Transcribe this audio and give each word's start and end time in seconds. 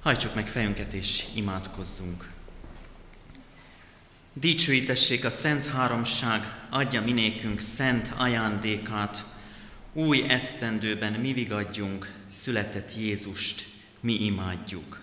Hajtsuk 0.00 0.34
meg 0.34 0.48
fejünket 0.48 0.92
és 0.92 1.24
imádkozzunk. 1.34 2.30
Dicsőítessék 4.32 5.24
a 5.24 5.30
Szent 5.30 5.66
Háromság, 5.66 6.66
adja 6.70 7.02
minékünk 7.02 7.60
szent 7.60 8.12
ajándékát, 8.16 9.24
új 9.92 10.24
esztendőben 10.28 11.12
mi 11.12 11.32
vigadjunk, 11.32 12.12
született 12.30 12.96
Jézust, 12.96 13.66
mi 14.00 14.24
imádjuk. 14.24 15.02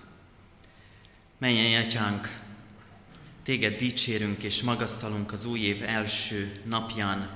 Menjen, 1.37 1.83
Atyánk, 1.85 2.45
Téged 3.43 3.75
dicsérünk 3.75 4.43
és 4.43 4.61
magasztalunk 4.61 5.31
az 5.31 5.45
új 5.45 5.59
év 5.59 5.83
első 5.83 6.61
napján. 6.65 7.29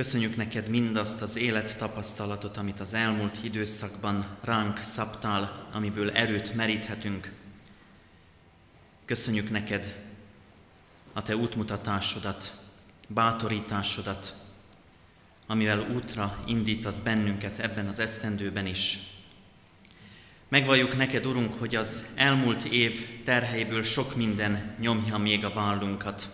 Köszönjük 0.00 0.36
neked 0.36 0.68
mindazt 0.68 1.22
az 1.22 1.36
élettapasztalatot, 1.36 2.56
amit 2.56 2.80
az 2.80 2.94
elmúlt 2.94 3.38
időszakban 3.42 4.26
ránk 4.40 4.78
szabtál, 4.78 5.68
amiből 5.72 6.10
erőt 6.10 6.54
meríthetünk. 6.54 7.32
Köszönjük 9.04 9.50
neked 9.50 9.94
a 11.12 11.22
te 11.22 11.36
útmutatásodat, 11.36 12.52
bátorításodat, 13.08 14.34
amivel 15.46 15.90
útra 15.94 16.44
indítasz 16.46 17.00
bennünket 17.00 17.58
ebben 17.58 17.88
az 17.88 17.98
esztendőben 17.98 18.66
is. 18.66 18.98
Megvalljuk 20.48 20.96
neked, 20.96 21.26
Urunk, 21.26 21.54
hogy 21.54 21.76
az 21.76 22.06
elmúlt 22.14 22.64
év 22.64 23.22
terheiből 23.24 23.82
sok 23.82 24.16
minden 24.16 24.74
nyomja 24.78 25.18
még 25.18 25.44
a 25.44 25.52
vállunkat. 25.52 26.28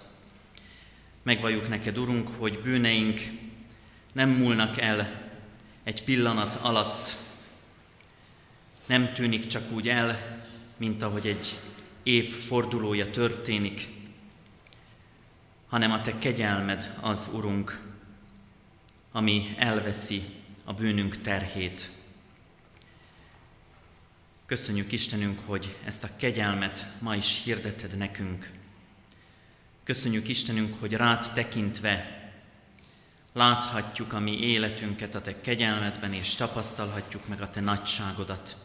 Megvalljuk 1.22 1.68
neked, 1.68 1.98
Urunk, 1.98 2.28
hogy 2.28 2.60
bűneink 2.62 3.20
nem 4.16 4.30
múlnak 4.30 4.80
el 4.80 5.30
egy 5.84 6.04
pillanat 6.04 6.54
alatt, 6.54 7.16
nem 8.86 9.12
tűnik 9.12 9.46
csak 9.46 9.72
úgy 9.72 9.88
el, 9.88 10.40
mint 10.76 11.02
ahogy 11.02 11.26
egy 11.26 11.60
év 12.02 12.28
fordulója 12.28 13.10
történik, 13.10 13.88
hanem 15.68 15.90
a 15.90 16.00
Te 16.00 16.18
kegyelmed 16.18 16.96
az, 17.00 17.28
Urunk, 17.32 17.80
ami 19.12 19.54
elveszi 19.58 20.22
a 20.64 20.72
bűnünk 20.72 21.20
terhét. 21.20 21.90
Köszönjük 24.46 24.92
Istenünk, 24.92 25.38
hogy 25.46 25.76
ezt 25.84 26.04
a 26.04 26.16
kegyelmet 26.16 26.86
ma 26.98 27.16
is 27.16 27.42
hirdeted 27.44 27.96
nekünk. 27.96 28.50
Köszönjük 29.84 30.28
Istenünk, 30.28 30.80
hogy 30.80 30.92
rád 30.92 31.32
tekintve 31.34 32.15
láthatjuk 33.36 34.12
a 34.12 34.18
mi 34.18 34.40
életünket 34.40 35.14
a 35.14 35.20
Te 35.20 35.40
kegyelmedben, 35.40 36.12
és 36.12 36.34
tapasztalhatjuk 36.34 37.28
meg 37.28 37.40
a 37.40 37.50
Te 37.50 37.60
nagyságodat. 37.60 38.56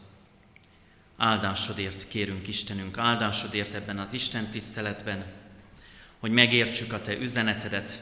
Áldásodért 1.16 2.08
kérünk 2.08 2.48
Istenünk, 2.48 2.98
áldásodért 2.98 3.74
ebben 3.74 3.98
az 3.98 4.12
Isten 4.12 4.50
tiszteletben, 4.50 5.24
hogy 6.18 6.30
megértsük 6.30 6.92
a 6.92 7.00
Te 7.00 7.16
üzenetedet, 7.16 8.00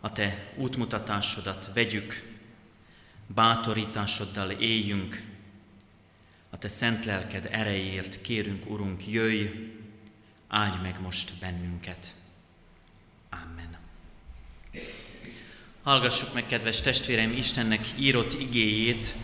a 0.00 0.12
Te 0.12 0.52
útmutatásodat 0.56 1.70
vegyük, 1.74 2.36
bátorításoddal 3.26 4.50
éljünk, 4.50 5.22
a 6.50 6.58
Te 6.58 6.68
szent 6.68 7.04
lelked 7.04 7.48
erejéért 7.50 8.20
kérünk, 8.20 8.70
Urunk, 8.70 9.06
jöjj, 9.06 9.46
áldj 10.48 10.82
meg 10.82 11.00
most 11.00 11.32
bennünket. 11.40 12.14
Amen. 13.30 13.78
Hallgassuk 15.82 16.34
meg, 16.34 16.46
kedves 16.46 16.80
testvéreim, 16.80 17.32
Istennek 17.32 17.86
írott 17.98 18.40
igéjét, 18.40 19.14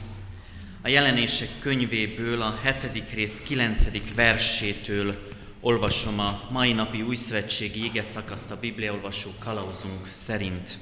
a 0.83 0.89
jelenések 0.89 1.48
könyvéből, 1.59 2.42
a 2.42 2.59
hetedik 2.62 3.11
rész 3.11 3.41
kilencedik 3.41 4.15
versétől 4.15 5.28
olvasom 5.61 6.19
a 6.19 6.48
mai 6.50 6.73
napi 6.73 7.03
újszövetségi 7.03 7.84
ige 7.84 8.03
szakaszt 8.03 8.50
a 8.50 8.59
Bibliaolvasó 8.61 9.31
kalauzunk 9.38 10.09
szerint. 10.10 10.78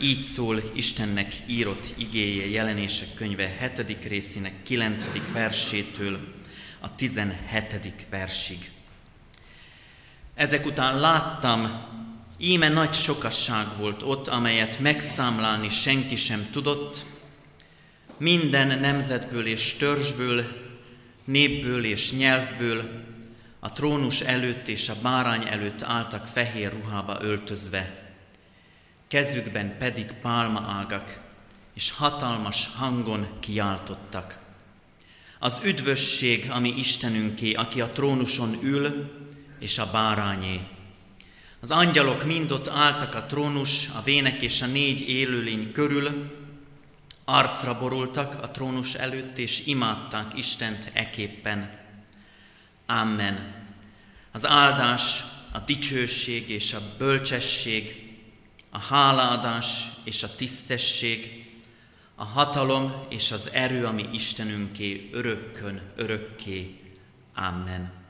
Így 0.00 0.22
szól 0.22 0.62
Istennek 0.74 1.34
írott 1.46 1.94
igéje 1.96 2.46
jelenések 2.46 3.14
könyve 3.14 3.72
7. 3.76 4.04
részének 4.08 4.62
9. 4.62 5.04
versétől 5.32 6.18
a 6.80 6.94
17. 6.94 8.06
versig. 8.10 8.70
Ezek 10.34 10.66
után 10.66 11.00
láttam, 11.00 11.90
íme 12.44 12.68
nagy 12.68 12.94
sokasság 12.94 13.66
volt 13.78 14.02
ott, 14.02 14.28
amelyet 14.28 14.78
megszámlálni 14.78 15.68
senki 15.68 16.16
sem 16.16 16.48
tudott, 16.50 17.04
minden 18.16 18.80
nemzetből 18.80 19.46
és 19.46 19.74
törzsből, 19.74 20.44
népből 21.24 21.84
és 21.84 22.12
nyelvből, 22.12 22.90
a 23.60 23.72
trónus 23.72 24.20
előtt 24.20 24.68
és 24.68 24.88
a 24.88 24.94
bárány 25.02 25.46
előtt 25.48 25.82
álltak 25.82 26.26
fehér 26.26 26.72
ruhába 26.72 27.18
öltözve, 27.20 28.14
kezükben 29.08 29.78
pedig 29.78 30.12
pálmaágak, 30.12 31.20
és 31.74 31.90
hatalmas 31.90 32.70
hangon 32.76 33.26
kiáltottak. 33.40 34.38
Az 35.38 35.60
üdvösség, 35.64 36.50
ami 36.50 36.74
Istenünké, 36.76 37.52
aki 37.52 37.80
a 37.80 37.90
trónuson 37.90 38.58
ül, 38.62 39.10
és 39.58 39.78
a 39.78 39.90
bárányé. 39.90 40.60
Az 41.62 41.70
angyalok 41.70 42.24
mind 42.24 42.50
ott 42.50 42.68
álltak 42.68 43.14
a 43.14 43.26
trónus, 43.26 43.88
a 43.88 44.02
vének 44.02 44.42
és 44.42 44.62
a 44.62 44.66
négy 44.66 45.08
élőlény 45.08 45.72
körül, 45.72 46.30
arcra 47.24 47.78
borultak 47.78 48.42
a 48.42 48.50
trónus 48.50 48.94
előtt, 48.94 49.38
és 49.38 49.66
imádták 49.66 50.36
Istent 50.36 50.90
eképpen. 50.92 51.78
Amen. 52.86 53.54
Az 54.32 54.46
áldás, 54.46 55.24
a 55.52 55.58
dicsőség 55.58 56.50
és 56.50 56.74
a 56.74 56.80
bölcsesség, 56.98 58.12
a 58.70 58.78
hálaadás 58.78 59.86
és 60.04 60.22
a 60.22 60.34
tisztesség, 60.36 61.44
a 62.14 62.24
hatalom 62.24 62.94
és 63.08 63.32
az 63.32 63.50
erő, 63.52 63.84
ami 63.84 64.08
Istenünké 64.12 65.08
örökkön, 65.12 65.80
örökké. 65.96 66.78
Amen. 67.34 68.01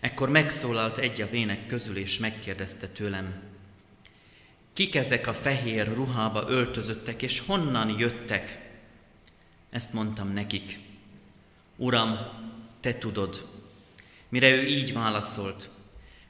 Ekkor 0.00 0.28
megszólalt 0.28 0.98
egy 0.98 1.20
a 1.20 1.30
vének 1.30 1.66
közül, 1.66 1.96
és 1.96 2.18
megkérdezte 2.18 2.86
tőlem, 2.86 3.42
kik 4.72 4.94
ezek 4.94 5.26
a 5.26 5.32
fehér 5.32 5.94
ruhába 5.94 6.44
öltözöttek, 6.48 7.22
és 7.22 7.40
honnan 7.46 7.98
jöttek? 7.98 8.70
Ezt 9.70 9.92
mondtam 9.92 10.32
nekik, 10.32 10.78
Uram, 11.76 12.18
te 12.80 12.94
tudod. 12.94 13.48
Mire 14.28 14.50
ő 14.50 14.66
így 14.66 14.92
válaszolt, 14.92 15.68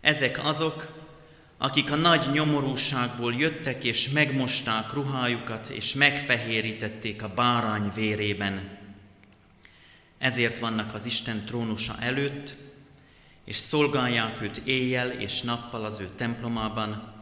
ezek 0.00 0.44
azok, 0.44 0.98
akik 1.58 1.90
a 1.90 1.96
nagy 1.96 2.32
nyomorúságból 2.32 3.34
jöttek 3.34 3.84
és 3.84 4.10
megmosták 4.10 4.92
ruhájukat, 4.92 5.68
és 5.68 5.94
megfehérítették 5.94 7.22
a 7.22 7.34
bárány 7.34 7.92
vérében. 7.94 8.78
Ezért 10.18 10.58
vannak 10.58 10.94
az 10.94 11.04
Isten 11.04 11.44
trónusa 11.44 11.96
előtt, 11.98 12.56
és 13.50 13.56
szolgálják 13.56 14.42
őt 14.42 14.56
éjjel 14.64 15.10
és 15.10 15.42
nappal 15.42 15.84
az 15.84 16.00
ő 16.00 16.08
templomában, 16.16 17.12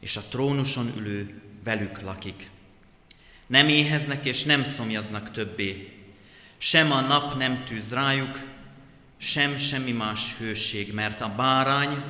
és 0.00 0.16
a 0.16 0.22
trónuson 0.30 0.92
ülő 0.96 1.42
velük 1.64 2.00
lakik. 2.00 2.50
Nem 3.46 3.68
éheznek 3.68 4.24
és 4.24 4.42
nem 4.42 4.64
szomjaznak 4.64 5.30
többé, 5.30 5.92
sem 6.58 6.92
a 6.92 7.00
nap 7.00 7.36
nem 7.36 7.64
tűz 7.64 7.92
rájuk, 7.92 8.40
sem 9.16 9.58
semmi 9.58 9.92
más 9.92 10.36
hőség, 10.38 10.92
mert 10.92 11.20
a 11.20 11.34
bárány, 11.36 12.02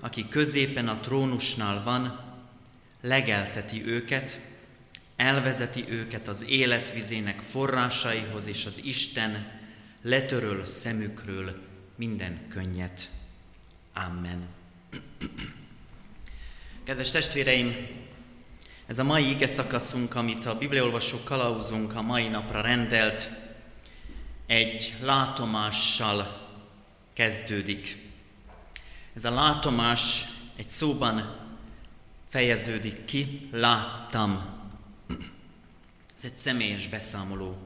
aki 0.00 0.28
középen 0.28 0.88
a 0.88 1.00
trónusnál 1.00 1.82
van, 1.82 2.20
legelteti 3.00 3.86
őket, 3.86 4.40
elvezeti 5.16 5.84
őket 5.88 6.28
az 6.28 6.44
életvizének 6.48 7.40
forrásaihoz, 7.40 8.46
és 8.46 8.66
az 8.66 8.80
Isten 8.82 9.60
letöröl 10.02 10.64
szemükről 10.64 11.70
minden 12.02 12.48
könnyet. 12.48 13.10
Amen. 13.94 14.48
Kedves 16.84 17.10
testvéreim, 17.10 17.76
ez 18.86 18.98
a 18.98 19.04
mai 19.04 19.30
ige 19.30 19.46
szakaszunk, 19.46 20.14
amit 20.14 20.46
a 20.46 20.58
Bibliaolvasó 20.58 21.18
kalauzunk 21.24 21.94
a 21.94 22.02
mai 22.02 22.28
napra 22.28 22.60
rendelt, 22.60 23.30
egy 24.46 24.94
látomással 25.02 26.48
kezdődik. 27.12 28.10
Ez 29.14 29.24
a 29.24 29.30
látomás 29.30 30.24
egy 30.56 30.68
szóban 30.68 31.36
fejeződik 32.28 33.04
ki, 33.04 33.48
láttam. 33.52 34.60
Ez 36.16 36.24
egy 36.24 36.36
személyes 36.36 36.88
beszámoló. 36.88 37.56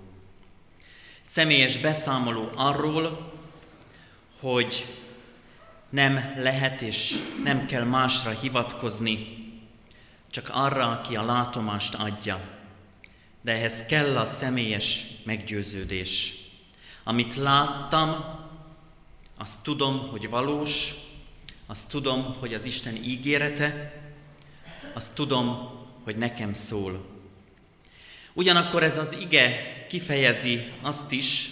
Személyes 1.23 1.79
beszámoló 1.79 2.51
arról, 2.55 3.35
hogy 4.41 4.87
nem 5.91 6.35
lehet 6.37 6.83
és 6.83 7.17
nem 7.45 7.67
kell 7.67 7.85
másra 7.85 8.31
hivatkozni, 8.31 9.45
csak 10.31 10.51
arra, 10.53 10.91
aki 10.91 11.17
a 11.17 11.25
látomást 11.25 11.95
adja. 11.95 12.41
De 13.43 13.53
ehhez 13.53 13.85
kell 13.89 14.17
a 14.17 14.25
személyes 14.25 15.05
meggyőződés. 15.25 16.35
Amit 17.05 17.35
láttam, 17.35 18.25
azt 19.39 19.63
tudom, 19.63 20.09
hogy 20.09 20.29
valós, 20.29 20.95
azt 21.67 21.91
tudom, 21.91 22.37
hogy 22.39 22.55
az 22.55 22.65
Isten 22.65 22.95
ígérete, 22.95 24.01
azt 24.95 25.15
tudom, 25.15 25.71
hogy 26.05 26.17
nekem 26.17 26.53
szól. 26.53 27.07
Ugyanakkor 28.33 28.83
ez 28.83 28.99
az 28.99 29.13
ige 29.21 29.75
kifejezi 29.89 30.73
azt 30.83 31.13
is 31.13 31.51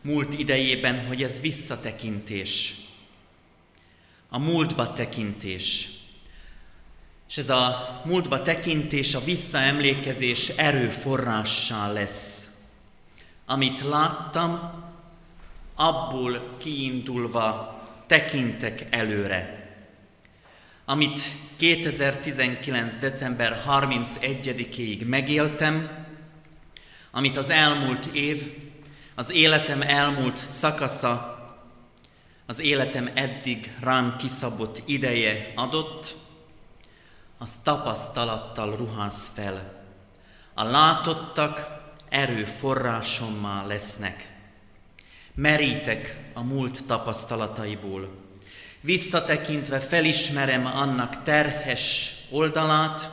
múlt 0.00 0.38
idejében, 0.38 1.06
hogy 1.06 1.22
ez 1.22 1.40
visszatekintés. 1.40 2.74
A 4.28 4.38
múltba 4.38 4.92
tekintés. 4.92 5.88
És 7.28 7.36
ez 7.36 7.50
a 7.50 8.00
múltba 8.04 8.42
tekintés, 8.42 9.14
a 9.14 9.24
visszaemlékezés 9.24 10.48
erőforrássá 10.48 11.92
lesz. 11.92 12.50
Amit 13.46 13.80
láttam, 13.80 14.84
abból 15.74 16.56
kiindulva 16.58 17.78
tekintek 18.06 18.86
előre. 18.90 19.68
Amit 20.84 21.20
2019. 21.56 22.98
december 22.98 23.62
31-ig 23.68 25.06
megéltem, 25.06 26.06
amit 27.10 27.36
az 27.36 27.50
elmúlt 27.50 28.06
év, 28.06 28.52
az 29.18 29.30
életem 29.30 29.82
elmúlt 29.82 30.36
szakasza, 30.36 31.38
az 32.46 32.58
életem 32.60 33.10
eddig 33.14 33.72
rám 33.80 34.16
kiszabott 34.16 34.82
ideje 34.84 35.52
adott, 35.54 36.16
az 37.38 37.60
tapasztalattal 37.64 38.76
ruház 38.76 39.30
fel. 39.34 39.82
A 40.54 40.64
látottak 40.64 41.68
erőforrásommal 42.08 43.66
lesznek. 43.66 44.32
Merítek 45.34 46.30
a 46.34 46.42
múlt 46.42 46.86
tapasztalataiból. 46.86 48.08
Visszatekintve 48.80 49.78
felismerem 49.78 50.66
annak 50.66 51.22
terhes 51.22 52.14
oldalát, 52.30 53.10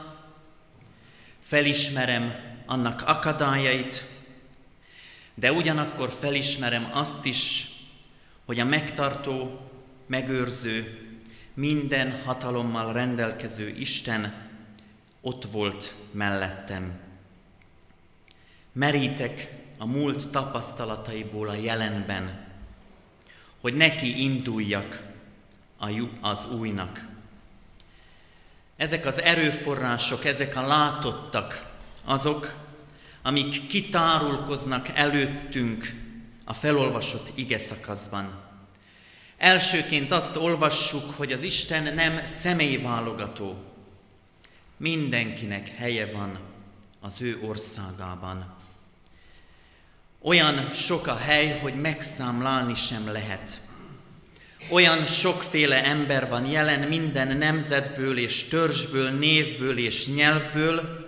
felismerem 1.40 2.36
annak 2.66 3.04
akadályait, 3.06 4.15
de 5.36 5.52
ugyanakkor 5.52 6.10
felismerem 6.10 6.90
azt 6.92 7.26
is, 7.26 7.70
hogy 8.46 8.60
a 8.60 8.66
megtartó, 8.66 9.60
megőrző, 10.08 11.00
minden 11.54 12.22
hatalommal 12.24 12.94
rendelkező 12.94 13.68
Isten 13.68 14.34
ott 15.22 15.46
volt 15.46 15.96
mellettem. 16.12 17.00
Merítek 18.72 19.54
a 19.78 19.86
múlt 19.86 20.30
tapasztalataiból 20.30 21.50
a 21.50 21.56
jelenben, 21.56 22.48
hogy 23.62 23.74
neki 23.74 24.24
induljak 24.24 25.04
az 26.22 26.48
újnak. 26.60 27.08
Ezek 28.76 29.06
az 29.06 29.22
erőforrások, 29.22 30.26
ezek 30.26 30.56
a 30.56 30.68
látottak, 30.68 31.74
azok, 32.04 32.65
amik 33.26 33.68
kitárulkoznak 33.68 34.88
előttünk 34.94 35.94
a 36.44 36.54
felolvasott 36.54 37.32
ige 37.36 37.58
szakaszban. 37.58 38.44
Elsőként 39.38 40.12
azt 40.12 40.36
olvassuk, 40.36 41.12
hogy 41.16 41.32
az 41.32 41.42
Isten 41.42 41.94
nem 41.94 42.26
személyválogató. 42.26 43.64
Mindenkinek 44.78 45.68
helye 45.78 46.12
van 46.12 46.40
az 47.02 47.22
ő 47.22 47.40
országában. 47.42 48.54
Olyan 50.22 50.72
sok 50.72 51.08
a 51.08 51.16
hely, 51.16 51.60
hogy 51.60 51.82
megszámlálni 51.82 52.74
sem 52.74 53.12
lehet. 53.12 53.62
Olyan 54.70 55.06
sokféle 55.06 55.84
ember 55.84 56.30
van 56.30 56.46
jelen 56.46 56.88
minden 56.88 57.38
nemzetből 57.38 58.18
és 58.18 58.44
törzsből, 58.44 59.10
névből 59.10 59.78
és 59.78 60.08
nyelvből, 60.08 61.05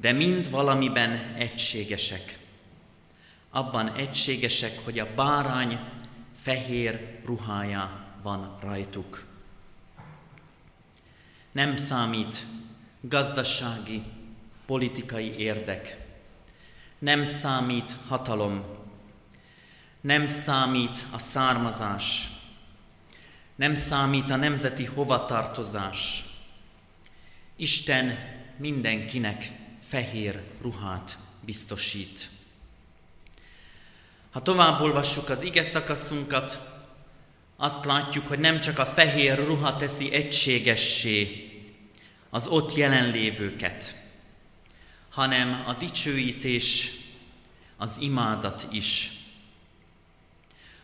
de 0.00 0.12
mind 0.12 0.50
valamiben 0.50 1.34
egységesek. 1.38 2.38
Abban 3.50 3.94
egységesek, 3.94 4.84
hogy 4.84 4.98
a 4.98 5.14
bárány 5.14 5.78
fehér 6.36 7.20
ruhája 7.24 8.06
van 8.22 8.56
rajtuk. 8.60 9.26
Nem 11.52 11.76
számít 11.76 12.46
gazdasági, 13.00 14.02
politikai 14.66 15.36
érdek, 15.36 16.06
nem 16.98 17.24
számít 17.24 17.96
hatalom, 18.08 18.64
nem 20.00 20.26
számít 20.26 21.06
a 21.10 21.18
származás, 21.18 22.28
nem 23.54 23.74
számít 23.74 24.30
a 24.30 24.36
nemzeti 24.36 24.84
hovatartozás. 24.84 26.24
Isten 27.56 28.18
mindenkinek 28.56 29.57
fehér 29.88 30.42
ruhát 30.62 31.18
biztosít. 31.40 32.30
Ha 34.30 34.42
tovább 34.42 34.80
olvassuk 34.80 35.28
az 35.28 35.42
ige 35.42 35.62
szakaszunkat, 35.62 36.76
azt 37.56 37.84
látjuk, 37.84 38.26
hogy 38.26 38.38
nem 38.38 38.60
csak 38.60 38.78
a 38.78 38.86
fehér 38.86 39.44
ruha 39.44 39.76
teszi 39.76 40.12
egységessé 40.12 41.50
az 42.30 42.46
ott 42.46 42.74
jelenlévőket, 42.74 43.96
hanem 45.10 45.64
a 45.66 45.72
dicsőítés, 45.72 46.90
az 47.76 47.96
imádat 48.00 48.66
is, 48.70 49.10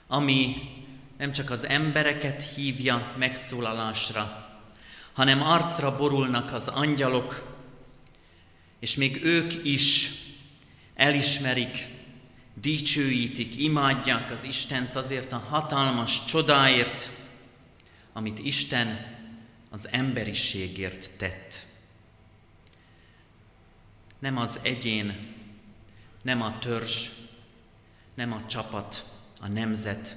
ami 0.06 0.56
nem 1.18 1.32
csak 1.32 1.50
az 1.50 1.64
embereket 1.64 2.42
hívja 2.54 3.14
megszólalásra, 3.18 4.48
hanem 5.12 5.42
arcra 5.42 5.96
borulnak 5.96 6.52
az 6.52 6.68
angyalok, 6.68 7.53
és 8.84 8.96
még 8.96 9.24
ők 9.24 9.64
is 9.64 10.10
elismerik, 10.94 11.86
dicsőítik, 12.54 13.56
imádják 13.56 14.30
az 14.30 14.42
Istent 14.42 14.96
azért 14.96 15.32
a 15.32 15.38
hatalmas 15.38 16.24
csodáért, 16.24 17.10
amit 18.12 18.38
Isten 18.38 19.16
az 19.70 19.88
emberiségért 19.90 21.10
tett. 21.16 21.66
Nem 24.18 24.36
az 24.36 24.58
egyén, 24.62 25.34
nem 26.22 26.42
a 26.42 26.58
törzs, 26.58 27.08
nem 28.14 28.32
a 28.32 28.46
csapat, 28.46 29.04
a 29.40 29.48
nemzet, 29.48 30.16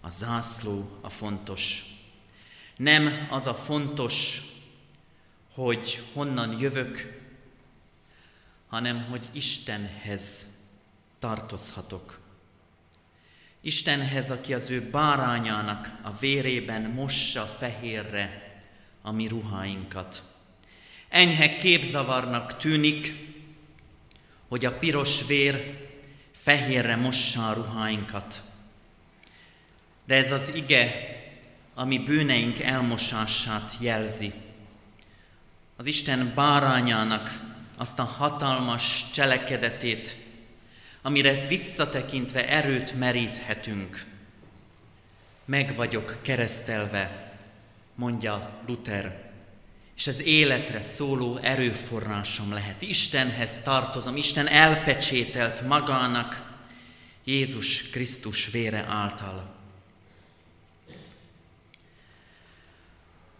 a 0.00 0.10
zászló 0.10 0.98
a 1.00 1.08
fontos. 1.08 1.84
Nem 2.76 3.26
az 3.30 3.46
a 3.46 3.54
fontos, 3.54 4.42
hogy 5.54 6.02
honnan 6.12 6.58
jövök, 6.58 7.20
hanem 8.72 9.06
hogy 9.10 9.28
Istenhez 9.32 10.46
tartozhatok. 11.18 12.18
Istenhez, 13.60 14.30
aki 14.30 14.54
az 14.54 14.70
ő 14.70 14.88
bárányának 14.90 15.98
a 16.02 16.18
vérében 16.18 16.82
mossa 16.82 17.44
fehérre 17.44 18.52
a 19.02 19.10
mi 19.10 19.26
ruháinkat. 19.26 20.22
Enyhe 21.08 21.56
képzavarnak 21.56 22.56
tűnik, 22.56 23.14
hogy 24.48 24.64
a 24.64 24.78
piros 24.78 25.26
vér 25.26 25.88
fehérre 26.32 26.96
mossa 26.96 27.48
a 27.48 27.52
ruháinkat. 27.52 28.42
De 30.04 30.14
ez 30.14 30.32
az 30.32 30.54
ige, 30.54 30.92
ami 31.74 31.98
bűneink 31.98 32.60
elmosását 32.60 33.76
jelzi. 33.80 34.32
Az 35.76 35.86
Isten 35.86 36.32
bárányának 36.34 37.51
azt 37.76 37.98
a 37.98 38.04
hatalmas 38.04 39.10
cselekedetét, 39.12 40.16
amire 41.02 41.46
visszatekintve 41.46 42.48
erőt 42.48 42.98
meríthetünk. 42.98 44.04
Meg 45.44 45.74
vagyok 45.74 46.18
keresztelve, 46.22 47.32
mondja 47.94 48.60
Luther, 48.66 49.30
és 49.96 50.06
ez 50.06 50.20
életre 50.20 50.80
szóló 50.80 51.36
erőforrásom 51.36 52.52
lehet. 52.52 52.82
Istenhez 52.82 53.62
tartozom, 53.62 54.16
Isten 54.16 54.46
elpecsételt 54.46 55.60
magának 55.60 56.50
Jézus 57.24 57.90
Krisztus 57.90 58.50
vére 58.50 58.84
által. 58.88 59.54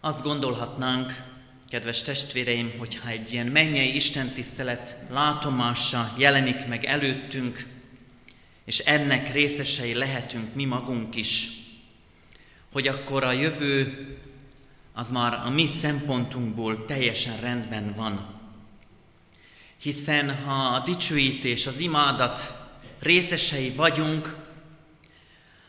Azt 0.00 0.22
gondolhatnánk, 0.22 1.31
kedves 1.72 2.02
testvéreim, 2.02 2.78
hogyha 2.78 3.08
egy 3.08 3.32
ilyen 3.32 3.46
mennyei 3.46 3.94
istentisztelet 3.94 4.96
látomása 5.10 6.12
jelenik 6.18 6.66
meg 6.66 6.84
előttünk, 6.84 7.66
és 8.64 8.78
ennek 8.78 9.32
részesei 9.32 9.94
lehetünk 9.94 10.54
mi 10.54 10.64
magunk 10.64 11.14
is, 11.14 11.48
hogy 12.72 12.88
akkor 12.88 13.24
a 13.24 13.32
jövő 13.32 14.06
az 14.92 15.10
már 15.10 15.34
a 15.46 15.50
mi 15.50 15.66
szempontunkból 15.66 16.84
teljesen 16.84 17.40
rendben 17.40 17.94
van. 17.94 18.40
Hiszen 19.78 20.44
ha 20.44 20.74
a 20.74 20.82
dicsőítés, 20.84 21.66
az 21.66 21.78
imádat 21.78 22.52
részesei 22.98 23.70
vagyunk, 23.70 24.36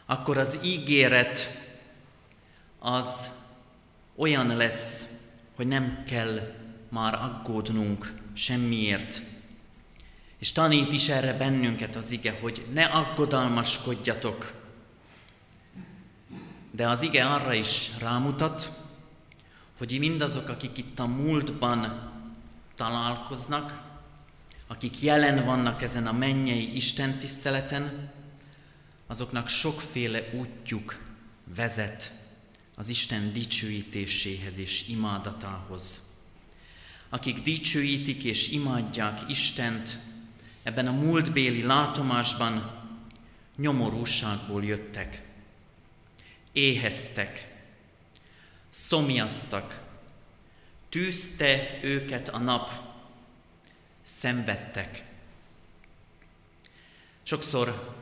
akkor 0.05 0.38
az 0.38 0.60
ígéret 0.63 1.62
az 2.79 3.31
olyan 4.15 4.57
lesz, 4.57 5.03
hogy 5.55 5.67
nem 5.67 6.03
kell 6.03 6.53
már 6.89 7.13
aggódnunk 7.13 8.13
semmiért. 8.33 9.22
És 10.38 10.51
tanít 10.51 10.93
is 10.93 11.10
erre 11.10 11.33
bennünket 11.33 11.95
az 11.95 12.12
ige, 12.12 12.38
hogy 12.41 12.65
ne 12.74 12.83
aggodalmaskodjatok. 12.83 14.53
De 16.72 16.88
az 16.88 17.01
ige 17.01 17.25
arra 17.25 17.53
is 17.53 17.91
rámutat, 18.00 18.72
hogy 19.77 19.95
mindazok, 20.00 20.50
akik 20.50 20.77
itt 20.77 21.00
a 21.00 21.05
múltban 21.05 22.12
találkoznak, 22.75 23.81
akik 24.67 25.01
jelen 25.01 25.45
vannak 25.45 25.81
ezen 25.81 26.07
a 26.07 26.12
mennyei 26.12 26.75
Isten 26.75 27.17
tiszteleten, 27.17 28.12
azoknak 29.07 29.48
sokféle 29.48 30.29
útjuk 30.33 31.00
vezet 31.55 32.12
az 32.75 32.89
Isten 32.89 33.34
dicsőítéséhez 33.34 34.58
és 34.58 34.88
imádatához. 34.88 36.00
Akik 37.10 37.42
dicsőítik 37.42 38.24
és 38.24 38.50
imádják 38.50 39.30
Istent, 39.30 40.00
ebben 40.63 40.88
a 40.88 40.92
múltbéli 40.92 41.62
látomásban 41.62 42.82
nyomorúságból 43.58 44.63
jöttek, 44.63 45.22
éheztek, 46.51 47.53
szomjaztak, 48.70 49.82
tűzte 50.89 51.80
őket 51.84 52.30
a 52.30 52.38
nap, 52.38 52.72
szenvedtek. 54.01 55.06
Sokszor 57.24 57.96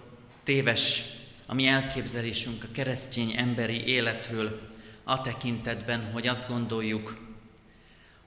téves 0.44 1.04
a 1.52 1.54
mi 1.54 1.68
elképzelésünk 1.68 2.64
a 2.64 2.72
keresztény 2.72 3.34
emberi 3.38 3.86
életről 3.86 4.70
a 5.04 5.22
tekintetben, 5.22 6.12
hogy 6.12 6.28
azt 6.28 6.48
gondoljuk, 6.48 7.18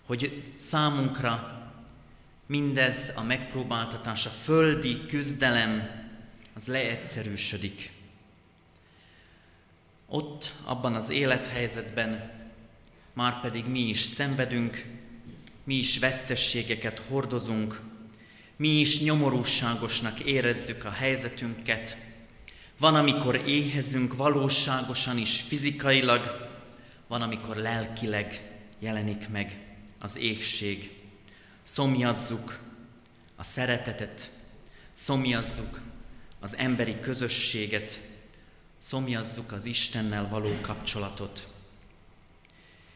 hogy 0.07 0.53
számunkra 0.55 1.63
mindez 2.47 3.13
a 3.17 3.23
megpróbáltatás, 3.23 4.27
a 4.27 4.31
földi 4.31 5.07
küzdelem, 5.07 5.91
az 6.55 6.67
leegyszerűsödik. 6.67 7.93
Ott, 10.07 10.53
abban 10.65 10.95
az 10.95 11.11
élethelyzetben 11.11 12.33
már 13.13 13.41
pedig 13.41 13.67
mi 13.67 13.81
is 13.81 14.01
szenvedünk, 14.01 14.85
mi 15.65 15.75
is 15.75 15.99
vesztességeket 15.99 16.99
hordozunk, 16.99 17.81
mi 18.57 18.69
is 18.69 19.01
nyomorúságosnak 19.01 20.21
érezzük 20.21 20.85
a 20.85 20.91
helyzetünket. 20.91 21.97
Van, 22.79 22.95
amikor 22.95 23.37
éhezünk 23.37 24.17
valóságosan 24.17 25.19
is, 25.19 25.41
fizikailag, 25.41 26.51
van, 27.07 27.23
amikor 27.23 27.57
lelkileg 27.57 28.55
jelenik 28.79 29.29
meg 29.29 29.77
az 29.99 30.17
éhség. 30.17 31.03
Szomjazzuk 31.63 32.59
a 33.37 33.43
szeretetet, 33.43 34.31
szomjazzuk 34.93 35.81
az 36.41 36.57
emberi 36.57 37.01
közösséget, 37.01 38.01
szomjazzuk 38.79 39.53
az 39.53 39.65
Istennel 39.65 40.29
való 40.29 40.61
kapcsolatot. 40.61 41.49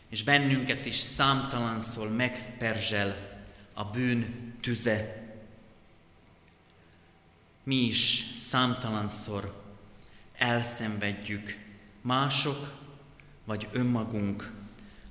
És 0.09 0.23
bennünket 0.23 0.87
is 0.87 0.97
számtalanszor 0.97 2.11
megperzsel 2.11 3.41
a 3.73 3.85
bűn 3.85 4.55
tüze. 4.61 5.27
Mi 7.63 7.77
is 7.77 8.25
számtalanszor 8.39 9.68
elszenvedjük 10.39 11.59
mások 12.01 12.79
vagy 13.45 13.69
önmagunk 13.73 14.53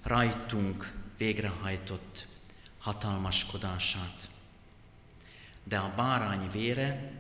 rajtunk 0.04 0.94
végrehajtott 1.18 2.28
hatalmaskodását. 2.78 4.30
De 5.64 5.78
a 5.78 5.94
bárány 5.96 6.52
vére, 6.52 7.12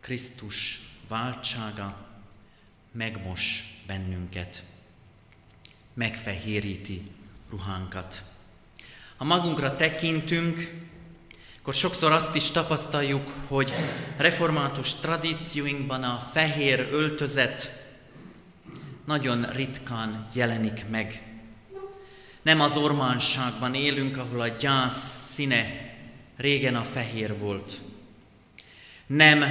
Krisztus 0.00 0.80
váltsága 1.08 2.06
megmos 2.92 3.74
bennünket, 3.86 4.62
megfehéríti 5.94 7.10
ruhánkat. 7.50 8.22
Ha 9.16 9.24
magunkra 9.24 9.76
tekintünk, 9.76 10.86
akkor 11.68 11.80
sokszor 11.80 12.12
azt 12.12 12.34
is 12.34 12.50
tapasztaljuk, 12.50 13.32
hogy 13.46 13.72
református 14.16 14.94
tradícióinkban 14.94 16.02
a 16.02 16.18
fehér 16.32 16.88
öltözet 16.90 17.84
nagyon 19.04 19.42
ritkán 19.52 20.28
jelenik 20.32 20.84
meg. 20.90 21.22
Nem 22.42 22.60
az 22.60 22.76
ormánságban 22.76 23.74
élünk, 23.74 24.16
ahol 24.16 24.40
a 24.40 24.48
gyász 24.48 25.32
színe 25.32 25.64
régen 26.36 26.76
a 26.76 26.84
fehér 26.84 27.38
volt. 27.38 27.80
Nem 29.06 29.44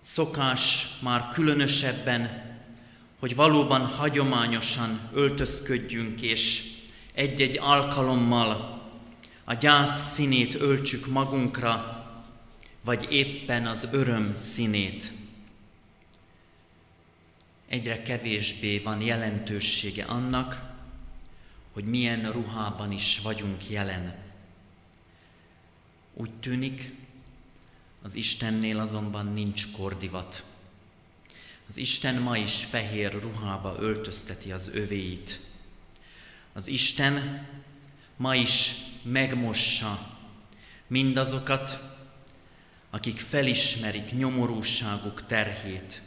szokás 0.00 0.88
már 1.02 1.28
különösebben, 1.32 2.42
hogy 3.18 3.34
valóban 3.34 3.80
hagyományosan 3.80 5.00
öltözködjünk, 5.12 6.20
és 6.20 6.62
egy-egy 7.14 7.58
alkalommal 7.58 8.79
a 9.50 9.54
gyász 9.54 10.12
színét 10.12 10.54
öltsük 10.54 11.06
magunkra, 11.06 12.04
vagy 12.84 13.06
éppen 13.10 13.66
az 13.66 13.88
öröm 13.92 14.36
színét. 14.36 15.12
Egyre 17.68 18.02
kevésbé 18.02 18.78
van 18.78 19.00
jelentősége 19.00 20.04
annak, 20.04 20.62
hogy 21.72 21.84
milyen 21.84 22.32
ruhában 22.32 22.92
is 22.92 23.20
vagyunk 23.20 23.70
jelen. 23.70 24.14
Úgy 26.14 26.32
tűnik, 26.32 26.94
az 28.02 28.14
Istennél 28.14 28.78
azonban 28.78 29.26
nincs 29.26 29.72
kordivat. 29.72 30.44
Az 31.68 31.76
Isten 31.76 32.22
ma 32.22 32.36
is 32.36 32.64
fehér 32.64 33.20
ruhába 33.20 33.76
öltözteti 33.78 34.52
az 34.52 34.70
övéit. 34.74 35.40
Az 36.52 36.66
Isten 36.66 37.46
ma 38.16 38.34
is 38.34 38.88
megmossa 39.02 40.18
mindazokat, 40.86 41.82
akik 42.90 43.18
felismerik 43.18 44.12
nyomorúságuk 44.12 45.26
terhét. 45.26 46.02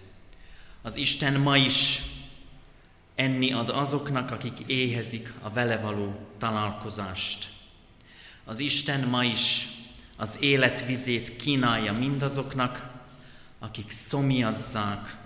Az 0.82 0.96
Isten 0.96 1.40
ma 1.40 1.58
is 1.58 2.02
enni 3.16 3.52
ad 3.52 3.70
azoknak, 3.70 4.32
akik 4.32 4.60
éhezik 4.66 5.34
a 5.42 5.50
vele 5.50 5.78
való 5.78 6.28
találkozást. 6.38 7.50
Az 8.44 8.60
Isten 8.60 9.08
ma 9.08 9.24
is 9.24 9.68
az 10.16 10.38
életvizét 10.40 11.36
kínálja 11.36 11.94
mindazoknak, 11.94 12.92
akik 13.60 13.92
szomjazzák 13.92 15.18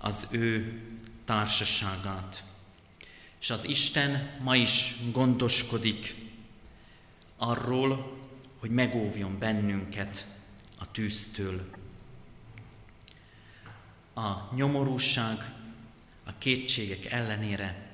az 0.00 0.26
ő 0.30 0.80
társaságát. 1.24 2.42
És 3.40 3.50
az 3.50 3.64
Isten 3.64 4.30
ma 4.42 4.56
is 4.56 4.94
gondoskodik 5.12 6.14
arról, 7.38 8.18
hogy 8.58 8.70
megóvjon 8.70 9.38
bennünket 9.38 10.26
a 10.78 10.90
tűztől. 10.90 11.68
A 14.14 14.54
nyomorúság, 14.54 15.52
a 16.24 16.30
kétségek 16.38 17.04
ellenére 17.04 17.86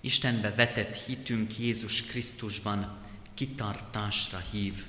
Istenbe 0.00 0.54
vetett 0.54 0.96
hitünk 0.96 1.58
Jézus 1.58 2.02
Krisztusban 2.02 2.98
kitartásra 3.34 4.38
hív. 4.50 4.84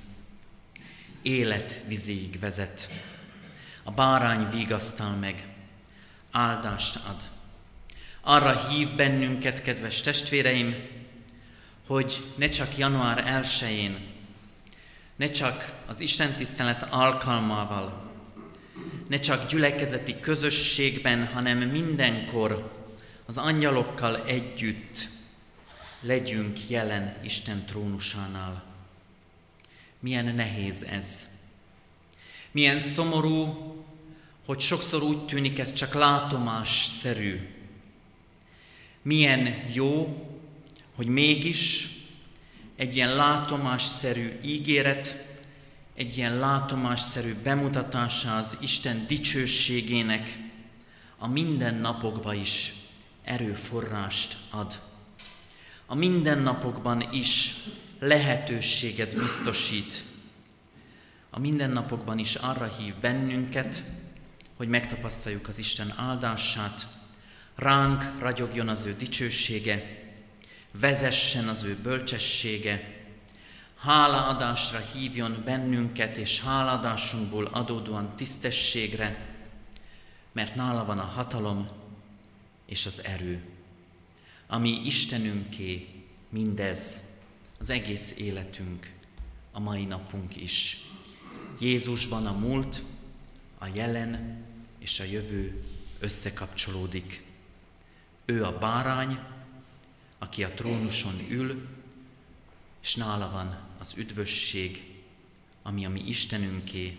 Élet 1.21 1.83
vizéig 1.87 2.39
vezet. 2.39 2.89
A 3.83 3.91
bárány 3.91 4.49
vigasztal 4.49 5.15
meg, 5.15 5.47
áldást 6.31 6.95
ad. 6.95 7.29
Arra 8.21 8.67
hív 8.67 8.95
bennünket, 8.95 9.61
kedves 9.61 10.01
testvéreim, 10.01 10.75
hogy 11.91 12.23
ne 12.35 12.49
csak 12.49 12.77
január 12.77 13.43
1-én, 13.43 13.99
ne 15.15 15.29
csak 15.29 15.81
az 15.87 15.99
Isten 15.99 16.33
tisztelet 16.33 16.83
alkalmával, 16.83 18.11
ne 19.07 19.19
csak 19.19 19.47
gyülekezeti 19.47 20.19
közösségben, 20.19 21.27
hanem 21.27 21.57
mindenkor 21.57 22.71
az 23.25 23.37
angyalokkal 23.37 24.23
együtt 24.25 25.07
legyünk 26.01 26.69
jelen 26.69 27.17
Isten 27.23 27.65
trónusánál. 27.65 28.63
Milyen 29.99 30.35
nehéz 30.35 30.83
ez. 30.83 31.27
Milyen 32.51 32.79
szomorú, 32.79 33.55
hogy 34.45 34.59
sokszor 34.59 35.03
úgy 35.03 35.25
tűnik 35.25 35.59
ez 35.59 35.73
csak 35.73 35.93
látomásszerű. 35.93 37.49
Milyen 39.01 39.63
jó, 39.73 40.25
hogy 41.01 41.09
mégis 41.09 41.89
egy 42.75 42.95
ilyen 42.95 43.15
látomásszerű 43.15 44.39
ígéret 44.43 45.25
egy 45.95 46.17
ilyen 46.17 46.37
látomásszerű 46.37 47.35
bemutatása 47.43 48.37
az 48.37 48.57
Isten 48.59 49.07
dicsőségének 49.07 50.37
a 51.17 51.27
mindennapokba 51.27 52.33
is 52.33 52.73
erőforrást 53.23 54.37
ad. 54.49 54.79
A 55.85 55.95
mindennapokban 55.95 57.09
is 57.11 57.55
lehetőséget 57.99 59.17
biztosít. 59.17 60.03
A 61.29 61.39
mindennapokban 61.39 62.17
is 62.19 62.35
arra 62.35 62.75
hív 62.77 62.93
bennünket, 62.95 63.83
hogy 64.57 64.67
megtapasztaljuk 64.67 65.47
az 65.47 65.57
Isten 65.57 65.93
áldását, 65.97 66.87
ránk 67.55 68.19
ragyogjon 68.19 68.67
az 68.67 68.85
ő 68.85 68.95
dicsősége, 68.97 70.00
vezessen 70.71 71.47
az 71.47 71.63
ő 71.63 71.75
bölcsessége, 71.75 72.99
hálaadásra 73.77 74.79
hívjon 74.79 75.41
bennünket, 75.45 76.17
és 76.17 76.41
hálaadásunkból 76.41 77.45
adódóan 77.45 78.15
tisztességre, 78.15 79.29
mert 80.31 80.55
nála 80.55 80.85
van 80.85 80.99
a 80.99 81.03
hatalom 81.03 81.69
és 82.65 82.85
az 82.85 83.03
erő, 83.03 83.43
ami 84.47 84.69
Istenünké 84.85 85.87
mindez, 86.29 86.99
az 87.59 87.69
egész 87.69 88.13
életünk, 88.17 88.93
a 89.51 89.59
mai 89.59 89.85
napunk 89.85 90.35
is. 90.35 90.77
Jézusban 91.59 92.25
a 92.25 92.37
múlt, 92.37 92.83
a 93.57 93.65
jelen 93.73 94.43
és 94.79 94.99
a 94.99 95.03
jövő 95.03 95.63
összekapcsolódik. 95.99 97.23
Ő 98.25 98.43
a 98.43 98.57
bárány, 98.57 99.19
aki 100.21 100.43
a 100.43 100.53
trónuson 100.53 101.25
ül, 101.29 101.67
és 102.81 102.95
nála 102.95 103.31
van 103.31 103.59
az 103.79 103.93
üdvösség, 103.97 104.93
ami 105.61 105.85
a 105.85 105.89
mi 105.89 106.01
Istenünké, 106.07 106.97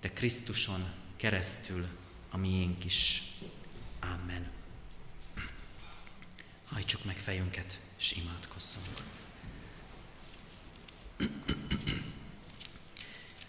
de 0.00 0.12
Krisztuson 0.12 0.84
keresztül 1.16 1.86
a 2.30 2.36
miénk 2.36 2.84
is. 2.84 3.22
Amen. 4.00 4.50
Hajtsuk 6.64 7.04
meg 7.04 7.16
fejünket, 7.16 7.78
és 7.98 8.12
imádkozzunk. 8.12 9.02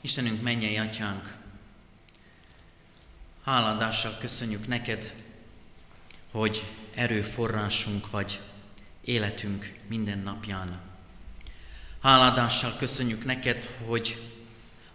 Istenünk, 0.02 0.42
mennyei 0.42 0.78
atyánk, 0.78 1.38
háladással 3.44 4.18
köszönjük 4.18 4.68
neked, 4.68 5.14
hogy 6.32 6.66
erőforrásunk 6.96 8.10
vagy 8.10 8.40
életünk 9.10 9.74
minden 9.88 10.20
napján. 10.20 10.80
Háladással 12.02 12.76
köszönjük 12.78 13.26
neked, 13.26 13.66
hogy 13.86 14.32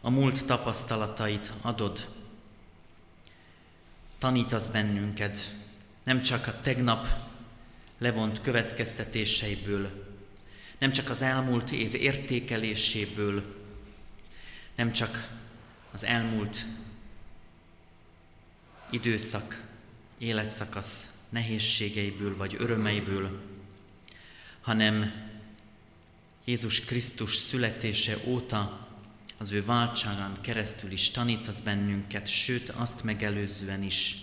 a 0.00 0.10
múlt 0.10 0.46
tapasztalatait 0.46 1.52
adod. 1.60 2.08
Tanítasz 4.18 4.68
bennünket, 4.68 5.54
nem 6.02 6.22
csak 6.22 6.46
a 6.46 6.60
tegnap 6.60 7.06
levont 7.98 8.40
következtetéseiből, 8.40 10.06
nem 10.78 10.92
csak 10.92 11.10
az 11.10 11.22
elmúlt 11.22 11.70
év 11.70 11.94
értékeléséből, 11.94 13.42
nem 14.74 14.92
csak 14.92 15.28
az 15.92 16.04
elmúlt 16.04 16.66
időszak, 18.90 19.62
életszakasz 20.18 21.10
nehézségeiből 21.28 22.36
vagy 22.36 22.56
örömeiből, 22.58 23.52
hanem 24.64 25.12
Jézus 26.44 26.80
Krisztus 26.80 27.34
születése 27.34 28.16
óta 28.24 28.88
az 29.38 29.52
ő 29.52 29.64
váltságán 29.64 30.40
keresztül 30.40 30.90
is 30.90 31.10
tanítasz 31.10 31.60
bennünket, 31.60 32.26
sőt 32.26 32.68
azt 32.68 33.02
megelőzően 33.02 33.82
is 33.82 34.16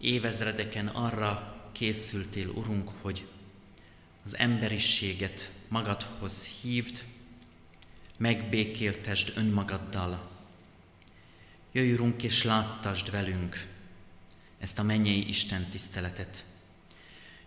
évezredeken 0.00 0.86
arra 0.86 1.56
készültél, 1.72 2.48
Urunk, 2.48 2.90
hogy 3.00 3.26
az 4.24 4.36
emberiséget 4.36 5.50
magadhoz 5.68 6.44
hívd, 6.44 7.04
megbékéltesd 8.16 9.32
önmagaddal. 9.36 10.30
Jöjj, 11.72 11.92
Urunk, 11.92 12.22
és 12.22 12.42
láttasd 12.42 13.10
velünk 13.10 13.66
ezt 14.58 14.78
a 14.78 14.82
mennyei 14.82 15.28
Isten 15.28 15.64
tiszteletet. 15.70 16.44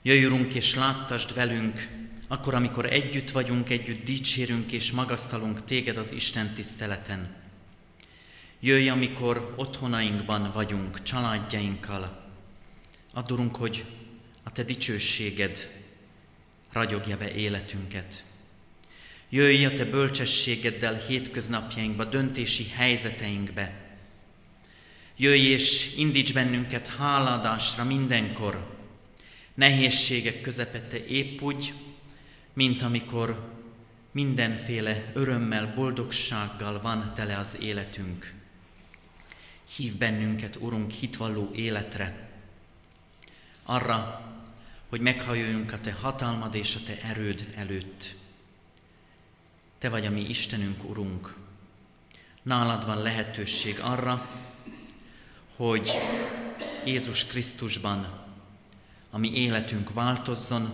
Jöjj, 0.03 0.25
Urunk, 0.25 0.53
és 0.53 0.75
láttasd 0.75 1.33
velünk, 1.33 1.87
akkor, 2.27 2.53
amikor 2.53 2.85
együtt 2.85 3.31
vagyunk, 3.31 3.69
együtt 3.69 4.03
dicsérünk 4.03 4.71
és 4.71 4.91
magasztalunk 4.91 5.65
Téged 5.65 5.97
az 5.97 6.11
Isten 6.11 6.53
tiszteleten. 6.53 7.35
Jöjj, 8.59 8.89
amikor 8.89 9.53
otthonainkban 9.55 10.51
vagyunk, 10.53 11.03
családjainkkal. 11.03 12.29
Add, 13.13 13.51
hogy 13.51 13.85
a 14.43 14.51
Te 14.51 14.63
dicsőséged 14.63 15.69
ragyogja 16.71 17.17
be 17.17 17.33
életünket. 17.33 18.23
Jöjj 19.29 19.65
a 19.65 19.73
Te 19.73 19.85
bölcsességeddel 19.85 20.95
hétköznapjainkba, 21.07 22.05
döntési 22.05 22.69
helyzeteinkbe. 22.69 23.95
Jöjj 25.17 25.45
és 25.45 25.95
indíts 25.97 26.33
bennünket 26.33 26.87
háladásra 26.87 27.83
mindenkor, 27.83 28.79
nehézségek 29.53 30.41
közepette 30.41 31.05
épp 31.05 31.41
úgy, 31.41 31.73
mint 32.53 32.81
amikor 32.81 33.51
mindenféle 34.11 35.11
örömmel, 35.13 35.73
boldogsággal 35.75 36.81
van 36.81 37.13
tele 37.13 37.37
az 37.37 37.57
életünk. 37.61 38.33
Hív 39.75 39.97
bennünket, 39.97 40.55
Urunk, 40.55 40.91
hitvalló 40.91 41.51
életre, 41.53 42.29
arra, 43.63 44.25
hogy 44.89 45.01
meghalljunk 45.01 45.71
a 45.71 45.81
Te 45.81 45.91
hatalmad 45.91 46.55
és 46.55 46.75
a 46.75 46.79
Te 46.85 47.01
erőd 47.01 47.53
előtt. 47.55 48.15
Te 49.77 49.89
vagy 49.89 50.05
a 50.05 50.09
mi 50.09 50.21
Istenünk, 50.21 50.89
Urunk. 50.89 51.35
Nálad 52.41 52.85
van 52.85 53.01
lehetőség 53.01 53.79
arra, 53.79 54.29
hogy 55.55 55.91
Jézus 56.85 57.25
Krisztusban 57.25 58.20
a 59.11 59.17
mi 59.17 59.33
életünk 59.33 59.93
változzon, 59.93 60.71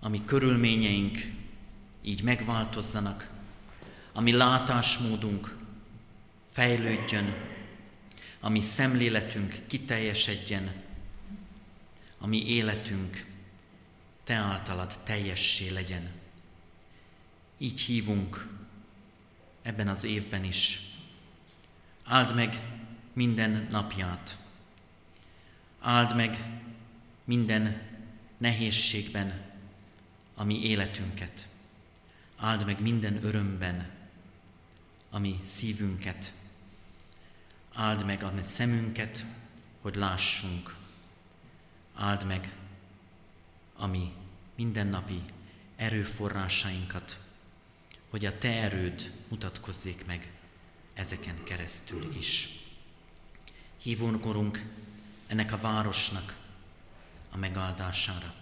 ami 0.00 0.24
körülményeink 0.24 1.18
így 2.02 2.22
megváltozzanak, 2.22 3.30
ami 4.12 4.32
látásmódunk 4.32 5.56
fejlődjön, 6.50 7.34
ami 8.40 8.60
szemléletünk 8.60 9.56
kiteljesedjen, 9.66 10.82
ami 12.18 12.46
életünk 12.46 13.26
Te 14.24 14.34
általad 14.34 14.98
teljessé 15.04 15.68
legyen. 15.68 16.10
Így 17.58 17.80
hívunk 17.80 18.48
ebben 19.62 19.88
az 19.88 20.04
évben 20.04 20.44
is. 20.44 20.80
Áld 22.04 22.34
meg 22.34 22.60
minden 23.12 23.66
napját. 23.70 24.36
Áld 25.86 26.16
meg 26.16 26.60
minden 27.24 27.82
nehézségben 28.38 29.42
a 30.34 30.44
mi 30.44 30.62
életünket. 30.62 31.48
Áld 32.36 32.64
meg 32.64 32.80
minden 32.80 33.24
örömben 33.24 33.90
a 35.10 35.18
mi 35.18 35.40
szívünket. 35.42 36.32
Áld 37.72 38.04
meg 38.04 38.22
a 38.22 38.30
mi 38.30 38.42
szemünket, 38.42 39.24
hogy 39.80 39.94
lássunk. 39.94 40.76
Áld 41.94 42.26
meg 42.26 42.52
a 43.76 43.86
mi 43.86 44.12
mindennapi 44.54 45.22
erőforrásainkat, 45.76 47.18
hogy 48.10 48.24
a 48.24 48.38
Te 48.38 48.52
erőd 48.52 49.12
mutatkozzék 49.28 50.06
meg 50.06 50.32
ezeken 50.94 51.44
keresztül 51.44 52.14
is. 52.18 52.48
Hívunk, 53.78 54.26
Urunk, 54.26 54.64
ennek 55.34 55.52
a 55.52 55.58
városnak 55.58 56.36
a 57.30 57.36
megáldására. 57.36 58.34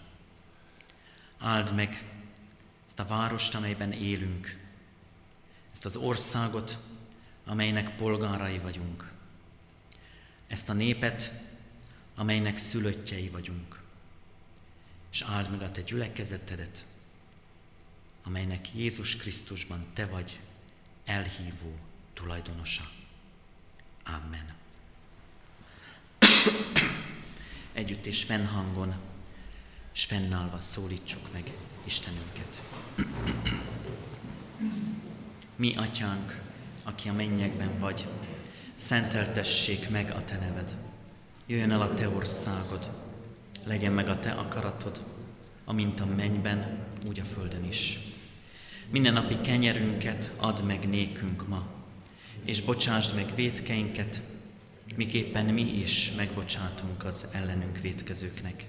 Áld 1.39 1.75
meg 1.75 2.11
ezt 2.87 2.99
a 2.99 3.07
várost, 3.07 3.55
amelyben 3.55 3.93
élünk, 3.93 4.59
ezt 5.73 5.85
az 5.85 5.97
országot, 5.97 6.79
amelynek 7.45 7.97
polgárai 7.97 8.59
vagyunk, 8.59 9.11
ezt 10.47 10.69
a 10.69 10.73
népet, 10.73 11.33
amelynek 12.15 12.57
szülöttjei 12.57 13.29
vagyunk, 13.29 13.81
és 15.13 15.23
áld 15.23 15.51
meg 15.51 15.63
a 15.63 15.71
te 15.71 15.81
gyülekezetedet, 15.81 16.85
amelynek 18.23 18.75
Jézus 18.75 19.17
Krisztusban 19.17 19.87
te 19.95 20.07
vagy 20.07 20.41
elhívó 21.05 21.79
tulajdonosa. 22.15 22.91
Amen. 24.05 24.62
Együtt 27.73 28.07
és 28.07 28.23
fennhangon 28.23 28.95
és 29.95 30.05
fennállva 30.05 30.61
szólítsuk 30.61 31.33
meg 31.33 31.53
Istenünket. 31.85 32.63
Mi, 35.57 35.75
atyánk, 35.77 36.41
aki 36.83 37.09
a 37.09 37.13
mennyekben 37.13 37.79
vagy, 37.79 38.07
szenteltessék 38.75 39.89
meg 39.89 40.11
a 40.11 40.25
te 40.25 40.39
neved. 40.39 40.75
Jöjjön 41.47 41.71
el 41.71 41.83
a 41.83 41.95
te 41.95 42.09
országod, 42.09 42.91
legyen 43.65 43.93
meg 43.93 44.09
a 44.09 44.19
te 44.19 44.31
akaratod, 44.31 45.03
amint 45.65 46.01
a 46.01 46.07
mennyben, 46.07 46.87
úgy 47.09 47.21
a 47.21 47.25
földön 47.25 47.65
is. 47.65 47.99
Minden 48.91 49.13
napi 49.13 49.41
kenyerünket 49.41 50.31
add 50.37 50.63
meg 50.63 50.89
nékünk 50.89 51.49
ma, 51.49 51.67
és 52.45 52.61
bocsásd 52.61 53.15
meg 53.15 53.35
védkeinket, 53.35 54.23
miképpen 54.97 55.47
mi 55.47 55.63
is 55.63 56.13
megbocsátunk 56.13 57.05
az 57.05 57.27
ellenünk 57.33 57.79
védkezőknek. 57.79 58.65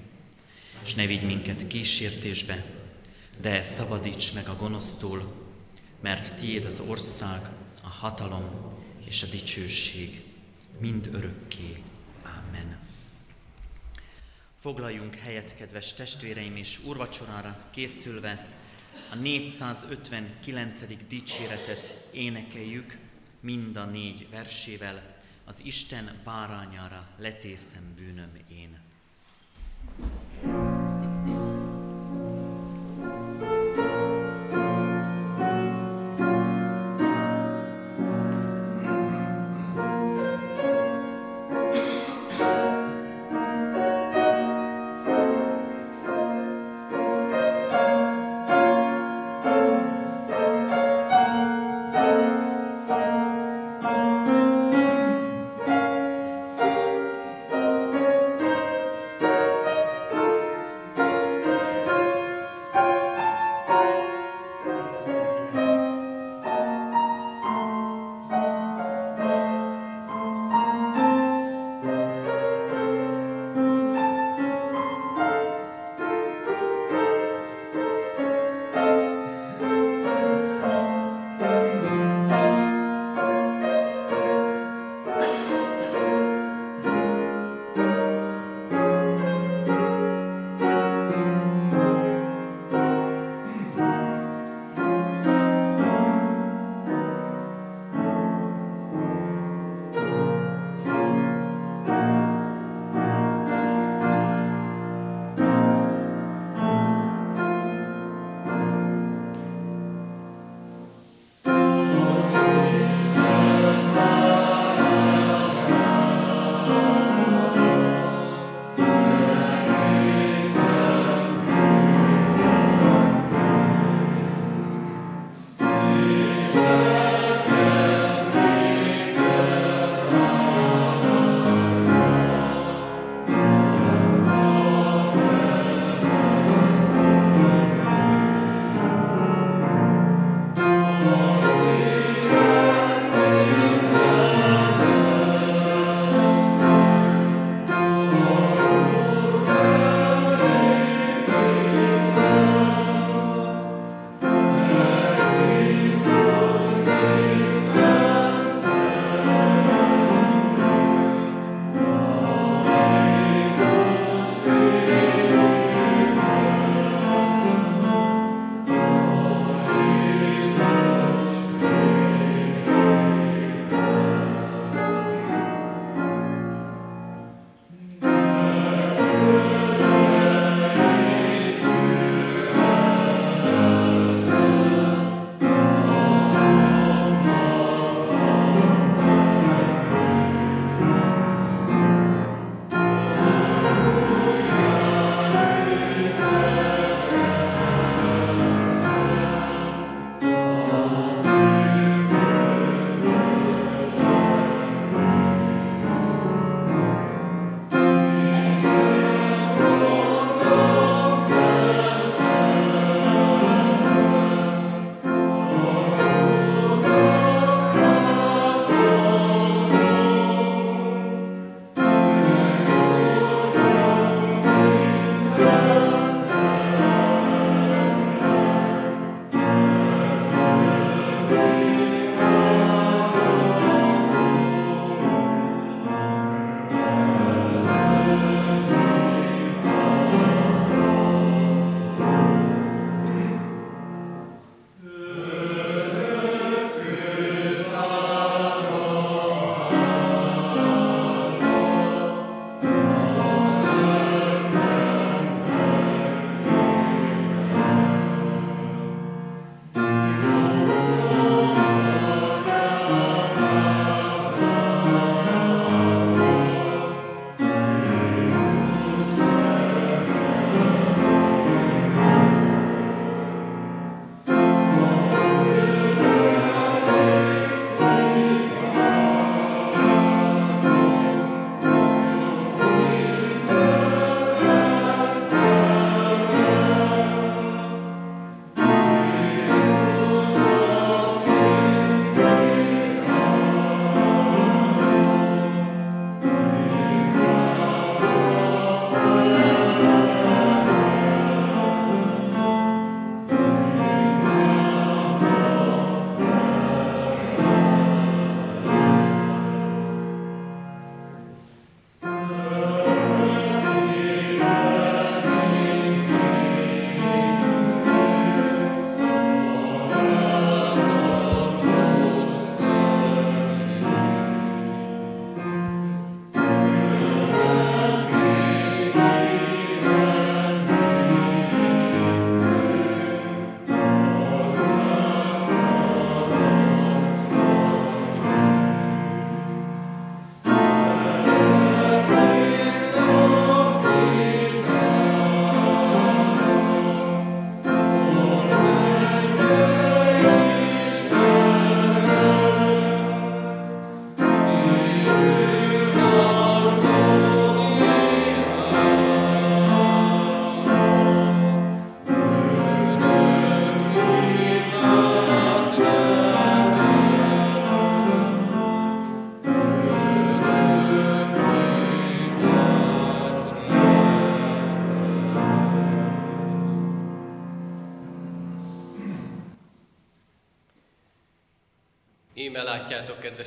És 0.83 0.93
ne 0.93 1.05
vigy 1.05 1.23
minket 1.23 1.67
kísértésbe, 1.67 2.65
de 3.41 3.63
szabadíts 3.63 4.33
meg 4.33 4.47
a 4.47 4.55
gonosztól, 4.55 5.33
mert 6.01 6.35
tiéd 6.35 6.65
az 6.65 6.79
ország, 6.79 7.49
a 7.83 7.89
hatalom 7.89 8.49
és 9.05 9.23
a 9.23 9.27
dicsőség 9.27 10.23
mind 10.79 11.09
örökké. 11.13 11.83
Amen. 12.23 12.77
Foglaljunk 14.59 15.15
helyet, 15.15 15.55
kedves 15.55 15.93
testvéreim, 15.93 16.55
és 16.55 16.79
úrvacsorára 16.85 17.69
készülve 17.71 18.47
a 19.11 19.15
459. 19.15 20.79
dicséretet 21.07 22.07
énekeljük 22.11 22.97
mind 23.39 23.75
a 23.75 23.85
négy 23.85 24.27
versével, 24.29 25.12
az 25.45 25.59
Isten 25.63 26.19
bárányára 26.23 27.07
letészem 27.17 27.93
bűnöm 27.95 28.31
én. 28.47 28.82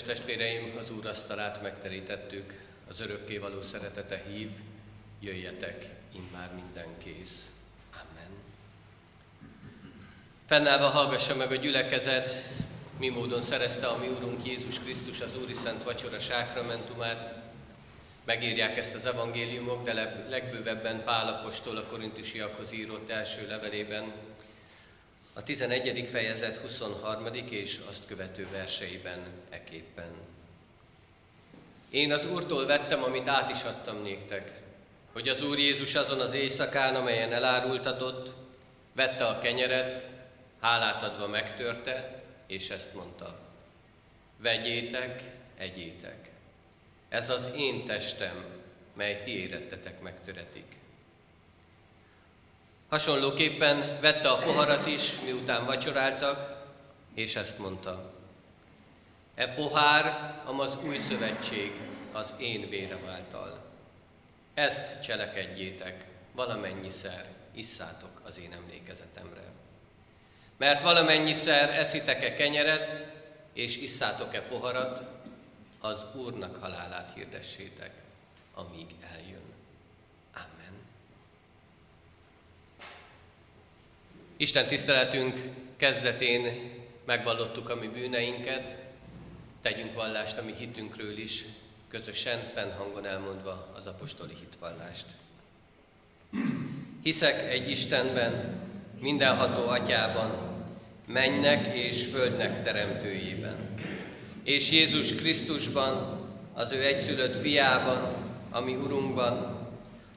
Testvéreim, 0.06 0.76
az 0.78 0.90
Úr 0.90 1.06
asztalát 1.06 1.62
megterítettük, 1.62 2.60
az 2.88 3.00
örökké 3.00 3.38
való 3.38 3.60
szeretete 3.60 4.22
hív, 4.28 4.50
jöjjetek, 5.20 5.90
immár 6.14 6.50
minden 6.54 6.98
kész. 6.98 7.52
Amen. 7.92 8.28
Fennállva 10.46 10.86
hallgassa 10.86 11.36
meg 11.36 11.50
a 11.50 11.54
gyülekezet, 11.54 12.42
mi 12.98 13.08
módon 13.08 13.42
szerezte 13.42 13.86
a 13.86 13.96
mi 13.96 14.06
Úrunk 14.08 14.44
Jézus 14.44 14.80
Krisztus 14.80 15.20
az 15.20 15.36
Úri 15.42 15.54
Szent 15.54 15.82
Vacsora 15.82 16.18
sákramentumát. 16.18 17.34
Megírják 18.24 18.76
ezt 18.76 18.94
az 18.94 19.06
evangéliumok, 19.06 19.84
de 19.84 20.24
legbővebben 20.28 21.04
Pálapostól 21.04 21.76
a 21.76 21.86
korintusiakhoz 21.86 22.72
írott 22.72 23.10
első 23.10 23.46
levelében, 23.48 24.12
a 25.36 25.42
11. 25.42 26.08
fejezet 26.10 26.58
23. 26.58 27.26
és 27.50 27.80
azt 27.88 28.06
követő 28.06 28.48
verseiben 28.50 29.22
eképpen. 29.50 30.10
Én 31.90 32.12
az 32.12 32.26
Úrtól 32.26 32.66
vettem, 32.66 33.02
amit 33.02 33.28
át 33.28 33.50
is 33.50 33.62
adtam 33.62 34.02
néktek, 34.02 34.60
hogy 35.12 35.28
az 35.28 35.42
Úr 35.42 35.58
Jézus 35.58 35.94
azon 35.94 36.20
az 36.20 36.32
éjszakán, 36.32 36.94
amelyen 36.94 37.32
elárultatott, 37.32 38.34
vette 38.92 39.26
a 39.26 39.38
kenyeret, 39.38 40.06
hálát 40.60 41.02
adva 41.02 41.26
megtörte, 41.26 42.22
és 42.46 42.70
ezt 42.70 42.94
mondta. 42.94 43.38
Vegyétek, 44.36 45.22
egyétek. 45.56 46.30
Ez 47.08 47.30
az 47.30 47.50
én 47.56 47.84
testem, 47.84 48.44
mely 48.94 49.22
ti 49.24 49.40
érettetek 49.40 50.00
megtöretik. 50.00 50.76
Hasonlóképpen 52.88 54.00
vette 54.00 54.28
a 54.30 54.38
poharat 54.38 54.86
is, 54.86 55.20
miután 55.20 55.64
vacsoráltak, 55.64 56.64
és 57.14 57.36
ezt 57.36 57.58
mondta. 57.58 58.12
E 59.34 59.48
pohár, 59.48 60.34
amaz 60.44 60.78
új 60.84 60.96
szövetség, 60.96 61.80
az 62.12 62.34
én 62.38 62.68
vérem 62.68 63.08
által. 63.08 63.64
Ezt 64.54 65.02
cselekedjétek, 65.02 66.04
valamennyiszer 66.32 67.26
isszátok 67.54 68.20
az 68.24 68.38
én 68.38 68.52
emlékezetemre. 68.52 69.44
Mert 70.56 70.82
valamennyiszer 70.82 71.78
eszitek-e 71.78 72.34
kenyeret, 72.34 73.14
és 73.52 73.76
isszátok-e 73.76 74.42
poharat, 74.42 75.02
az 75.80 76.04
Úrnak 76.14 76.56
halálát 76.56 77.12
hirdessétek, 77.14 77.90
amíg 78.54 78.86
eljön. 79.14 79.45
Isten 84.38 84.66
tiszteletünk 84.66 85.40
kezdetén 85.76 86.72
megvallottuk 87.04 87.68
a 87.68 87.74
mi 87.74 87.86
bűneinket, 87.86 88.76
tegyünk 89.62 89.94
vallást 89.94 90.38
a 90.38 90.42
mi 90.42 90.54
hitünkről 90.58 91.18
is, 91.18 91.44
közösen, 91.90 92.44
fennhangon 92.54 93.06
elmondva 93.06 93.72
az 93.76 93.86
apostoli 93.86 94.34
hitvallást. 94.40 95.06
Hiszek 97.02 97.50
egy 97.50 97.70
Istenben, 97.70 98.60
mindenható 99.00 99.68
atyában, 99.68 100.30
mennek 101.06 101.74
és 101.74 102.04
földnek 102.04 102.64
teremtőjében, 102.64 103.56
és 104.44 104.70
Jézus 104.70 105.14
Krisztusban, 105.14 106.20
az 106.54 106.72
ő 106.72 106.82
egyszülött 106.82 107.36
fiában, 107.36 108.14
ami 108.50 108.74
Urunkban, 108.74 109.58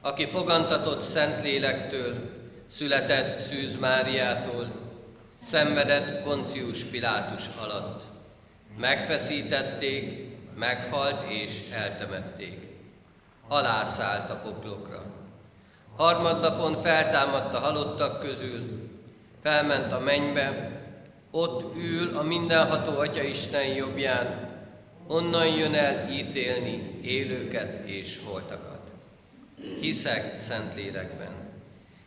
aki 0.00 0.26
fogantatott 0.26 1.00
Szentlélektől, 1.00 2.39
született 2.70 3.40
Szűz 3.40 3.76
Máriától, 3.76 4.70
szenvedett 5.42 6.22
Poncius 6.22 6.84
Pilátus 6.84 7.42
alatt. 7.60 8.02
Megfeszítették, 8.78 10.36
meghalt 10.54 11.30
és 11.30 11.60
eltemették. 11.72 12.68
Alászállt 13.48 14.30
a 14.30 14.34
poklokra. 14.34 15.02
Harmadnapon 15.96 16.74
feltámadt 16.74 17.54
halottak 17.54 18.20
közül, 18.20 18.90
felment 19.42 19.92
a 19.92 19.98
mennybe, 19.98 20.70
ott 21.30 21.76
ül 21.76 22.16
a 22.16 22.22
mindenható 22.22 22.98
Atya 22.98 23.22
Isten 23.22 23.66
jobbján, 23.66 24.48
onnan 25.06 25.46
jön 25.46 25.74
el 25.74 26.10
ítélni 26.10 26.98
élőket 27.02 27.88
és 27.88 28.20
holtakat. 28.24 28.80
Hiszek 29.80 30.38
Szentlélekben, 30.38 31.39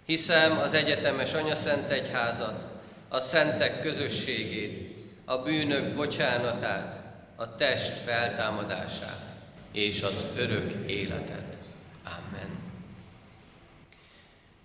Hiszem 0.05 0.57
az 0.57 0.73
egyetemes 0.73 1.33
anyaszent 1.33 1.91
egyházat, 1.91 2.63
a 3.09 3.19
szentek 3.19 3.79
közösségét, 3.79 4.97
a 5.25 5.37
bűnök 5.37 5.95
bocsánatát, 5.95 6.99
a 7.35 7.55
test 7.55 7.97
feltámadását 7.97 9.21
és 9.71 10.01
az 10.01 10.25
örök 10.37 10.89
életet. 10.89 11.57
Amen. 12.03 12.49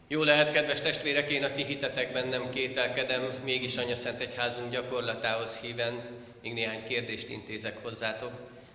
Jó 0.08 0.22
lehet, 0.22 0.50
kedves 0.50 0.80
testvérek, 0.80 1.30
én 1.30 1.44
a 1.44 1.52
ti 1.52 1.64
hitetekben 1.64 2.28
nem 2.28 2.50
kételkedem, 2.50 3.22
mégis 3.44 3.76
Anya 3.76 3.96
Szent 3.96 4.20
Egyházunk 4.20 4.70
gyakorlatához 4.70 5.58
híven 5.58 6.00
még 6.42 6.52
néhány 6.52 6.84
kérdést 6.84 7.28
intézek 7.28 7.82
hozzátok, 7.82 8.32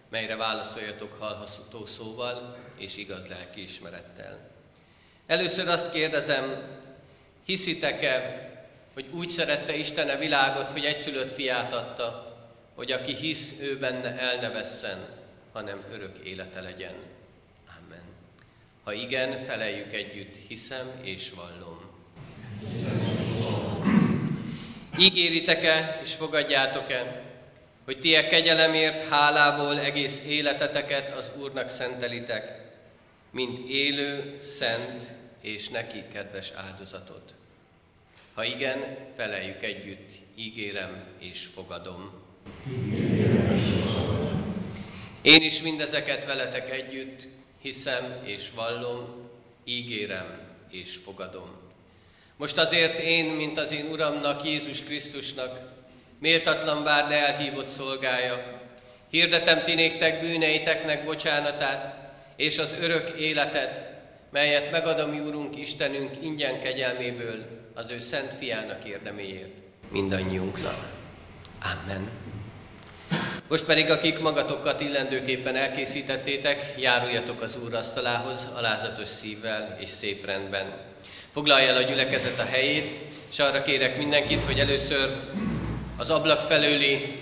melyre 0.09 0.35
válaszoljatok 0.35 1.13
hallható 1.19 1.85
szóval 1.85 2.57
és 2.77 2.97
igaz 2.97 3.27
lelki 3.27 3.61
ismerettel. 3.61 4.52
Először 5.27 5.67
azt 5.67 5.91
kérdezem, 5.91 6.63
hiszitek-e, 7.45 8.49
hogy 8.93 9.05
úgy 9.13 9.29
szerette 9.29 9.75
Isten 9.75 10.09
a 10.09 10.17
világot, 10.17 10.71
hogy 10.71 10.85
egyszülött 10.85 11.35
fiát 11.35 11.73
adta, 11.73 12.37
hogy 12.75 12.91
aki 12.91 13.13
hisz, 13.13 13.55
ő 13.61 13.77
benne 13.79 14.19
el 14.19 14.35
ne 14.35 14.49
vesszen, 14.49 15.07
hanem 15.53 15.83
örök 15.91 16.17
élete 16.23 16.61
legyen. 16.61 16.93
Amen. 17.67 18.03
Ha 18.83 18.93
igen, 18.93 19.45
feleljük 19.45 19.93
együtt, 19.93 20.35
hiszem 20.47 20.91
és 21.01 21.31
vallom. 21.35 21.91
Ígéritek-e 24.99 25.99
és 26.03 26.13
fogadjátok-e, 26.13 27.21
hogy 27.85 27.99
ti 27.99 28.15
a 28.15 28.27
kegyelemért, 28.27 29.09
hálából 29.09 29.79
egész 29.79 30.21
életeteket 30.27 31.15
az 31.15 31.31
Úrnak 31.39 31.69
szentelitek, 31.69 32.62
mint 33.33 33.69
élő, 33.69 34.37
szent 34.39 35.03
és 35.41 35.69
neki 35.69 36.03
kedves 36.13 36.51
áldozatot. 36.55 37.33
Ha 38.33 38.43
igen, 38.43 38.97
feleljük 39.15 39.63
együtt, 39.63 40.11
ígérem 40.35 41.03
és 41.19 41.45
fogadom. 41.53 42.11
Én 45.21 45.41
is 45.41 45.61
mindezeket 45.61 46.25
veletek 46.25 46.71
együtt 46.71 47.27
hiszem 47.61 48.21
és 48.23 48.49
vallom, 48.55 49.29
ígérem 49.63 50.39
és 50.71 50.95
fogadom. 51.03 51.61
Most 52.37 52.57
azért 52.57 52.99
én, 52.99 53.25
mint 53.25 53.57
az 53.57 53.71
én 53.71 53.85
Uramnak, 53.85 54.43
Jézus 54.43 54.83
Krisztusnak, 54.83 55.71
méltatlan 56.19 56.83
vár 56.83 57.11
elhívott 57.11 57.69
szolgája, 57.69 58.61
hirdetem 59.09 59.63
ti 59.63 59.73
néktek 59.73 60.21
bűneiteknek 60.21 61.05
bocsánatát, 61.05 62.02
és 62.35 62.57
az 62.57 62.75
örök 62.81 63.09
életet, 63.09 63.91
melyet 64.31 64.71
megad 64.71 64.99
a 64.99 65.07
mi 65.07 65.19
Úrunk 65.19 65.57
Istenünk 65.57 66.11
ingyen 66.21 66.59
kegyelméből 66.59 67.45
az 67.73 67.89
ő 67.89 67.99
szent 67.99 68.33
fiának 68.33 68.85
érdeméért 68.85 69.63
mindannyiunknak. 69.91 70.87
Amen. 71.61 72.09
Most 73.47 73.65
pedig, 73.65 73.89
akik 73.89 74.19
magatokat 74.19 74.81
illendőképpen 74.81 75.55
elkészítettétek, 75.55 76.73
járuljatok 76.77 77.41
az 77.41 77.57
Úr 77.63 77.73
asztalához 77.73 78.47
alázatos 78.55 79.07
szívvel 79.07 79.77
és 79.79 79.89
szép 79.89 80.25
rendben. 80.25 80.73
Foglalja 81.33 81.67
el 81.67 81.77
a 81.77 81.81
gyülekezet 81.81 82.39
a 82.39 82.45
helyét, 82.45 82.91
és 83.31 83.39
arra 83.39 83.61
kérek 83.61 83.97
mindenkit, 83.97 84.43
hogy 84.43 84.59
először 84.59 85.15
az 85.97 86.09
ablak 86.09 86.41
felőli 86.41 87.19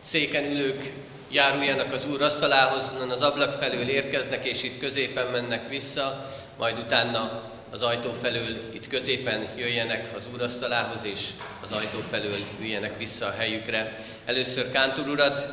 széken 0.00 0.44
ülők 0.44 0.92
járuljanak 1.36 1.92
az 1.92 2.06
Úr 2.10 2.22
asztalához, 2.22 2.92
onnan 2.94 3.10
az 3.10 3.22
ablak 3.22 3.52
felől 3.52 3.88
érkeznek, 3.88 4.44
és 4.44 4.62
itt 4.62 4.78
középen 4.78 5.26
mennek 5.26 5.68
vissza, 5.68 6.30
majd 6.58 6.78
utána 6.78 7.42
az 7.70 7.82
ajtó 7.82 8.12
felől 8.22 8.72
itt 8.72 8.88
középen 8.88 9.48
jöjjenek 9.56 10.16
az 10.16 10.28
úrasztalához, 10.34 11.04
és 11.04 11.28
az 11.62 11.72
ajtó 11.72 11.98
felől 12.10 12.36
üljenek 12.60 12.98
vissza 12.98 13.26
a 13.26 13.34
helyükre. 13.38 14.04
Először 14.24 14.70
Kántor 14.70 15.08
urat 15.08 15.48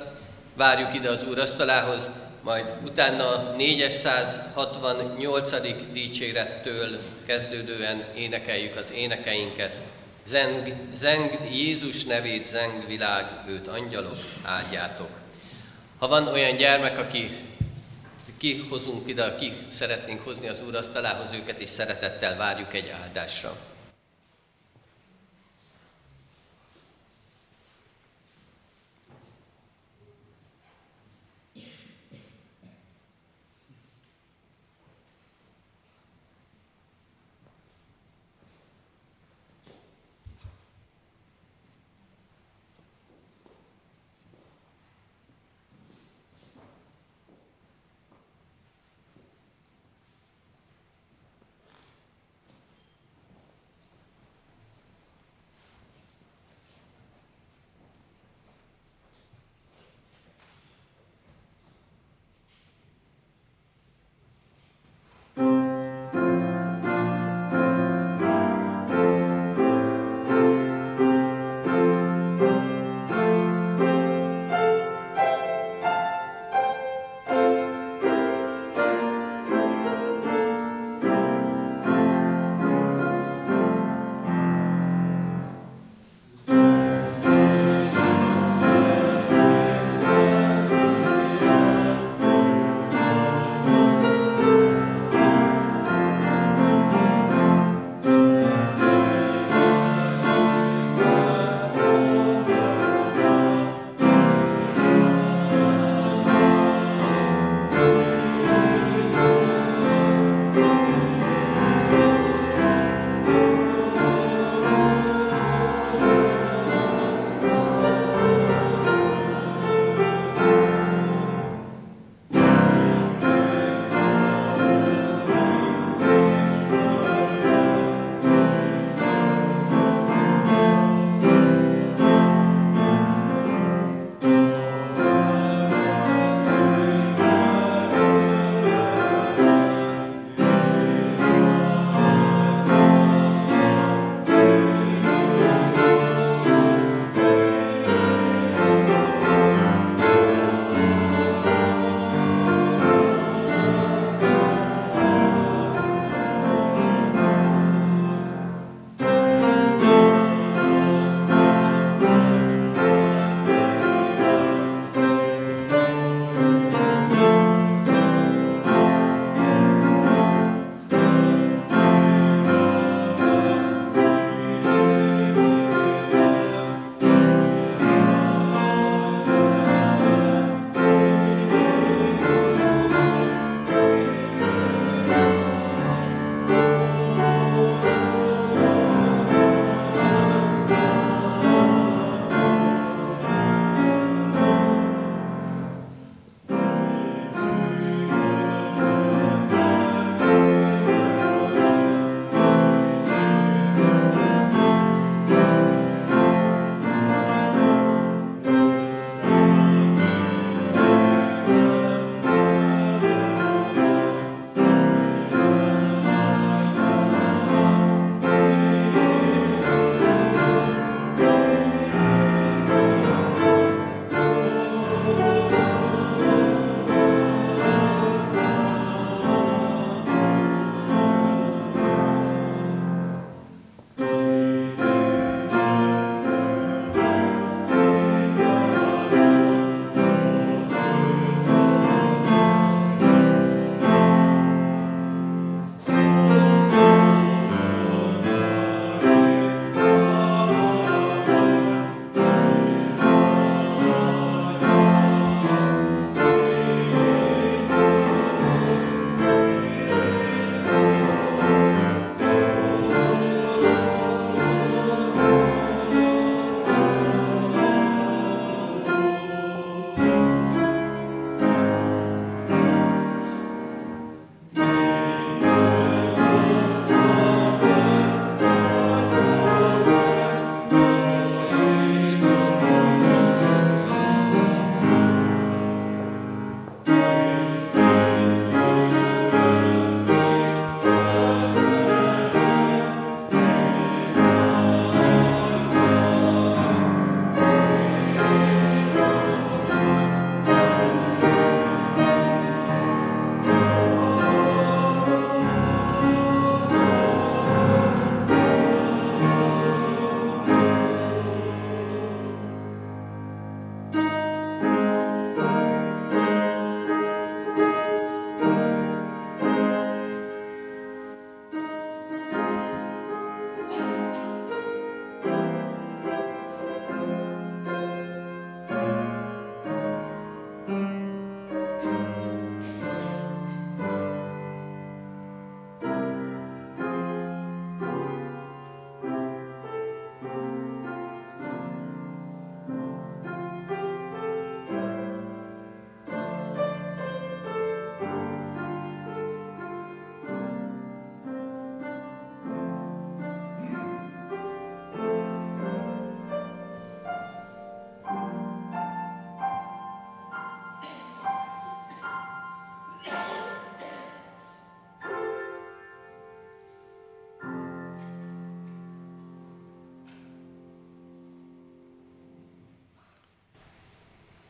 várjuk 0.56 0.94
ide 0.94 1.10
az 1.10 1.24
úrasztalához, 1.30 2.10
majd 2.42 2.66
utána 2.86 3.54
468. 3.58 5.52
dicsérettől 5.92 7.00
kezdődően 7.26 8.04
énekeljük 8.16 8.76
az 8.76 8.92
énekeinket. 8.96 9.72
Zeng, 10.26 10.74
zeng 10.94 11.40
Jézus 11.52 12.04
nevét, 12.04 12.46
zeng 12.46 12.88
világ, 12.88 13.26
őt 13.48 13.68
angyalok, 13.68 14.18
áldjátok. 14.44 15.23
Ha 16.04 16.10
van 16.10 16.28
olyan 16.28 16.56
gyermek, 16.56 16.98
aki 16.98 17.30
kihozunk 18.38 19.08
ide, 19.08 19.36
ki 19.36 19.52
szeretnénk 19.70 20.22
hozni 20.22 20.48
az 20.48 20.62
Úr 20.68 20.76
asztalához, 20.76 21.32
őket 21.32 21.62
is 21.62 21.70
szeretettel 21.70 22.38
várjuk 22.38 22.74
egy 22.74 22.94
áldásra. 23.04 23.58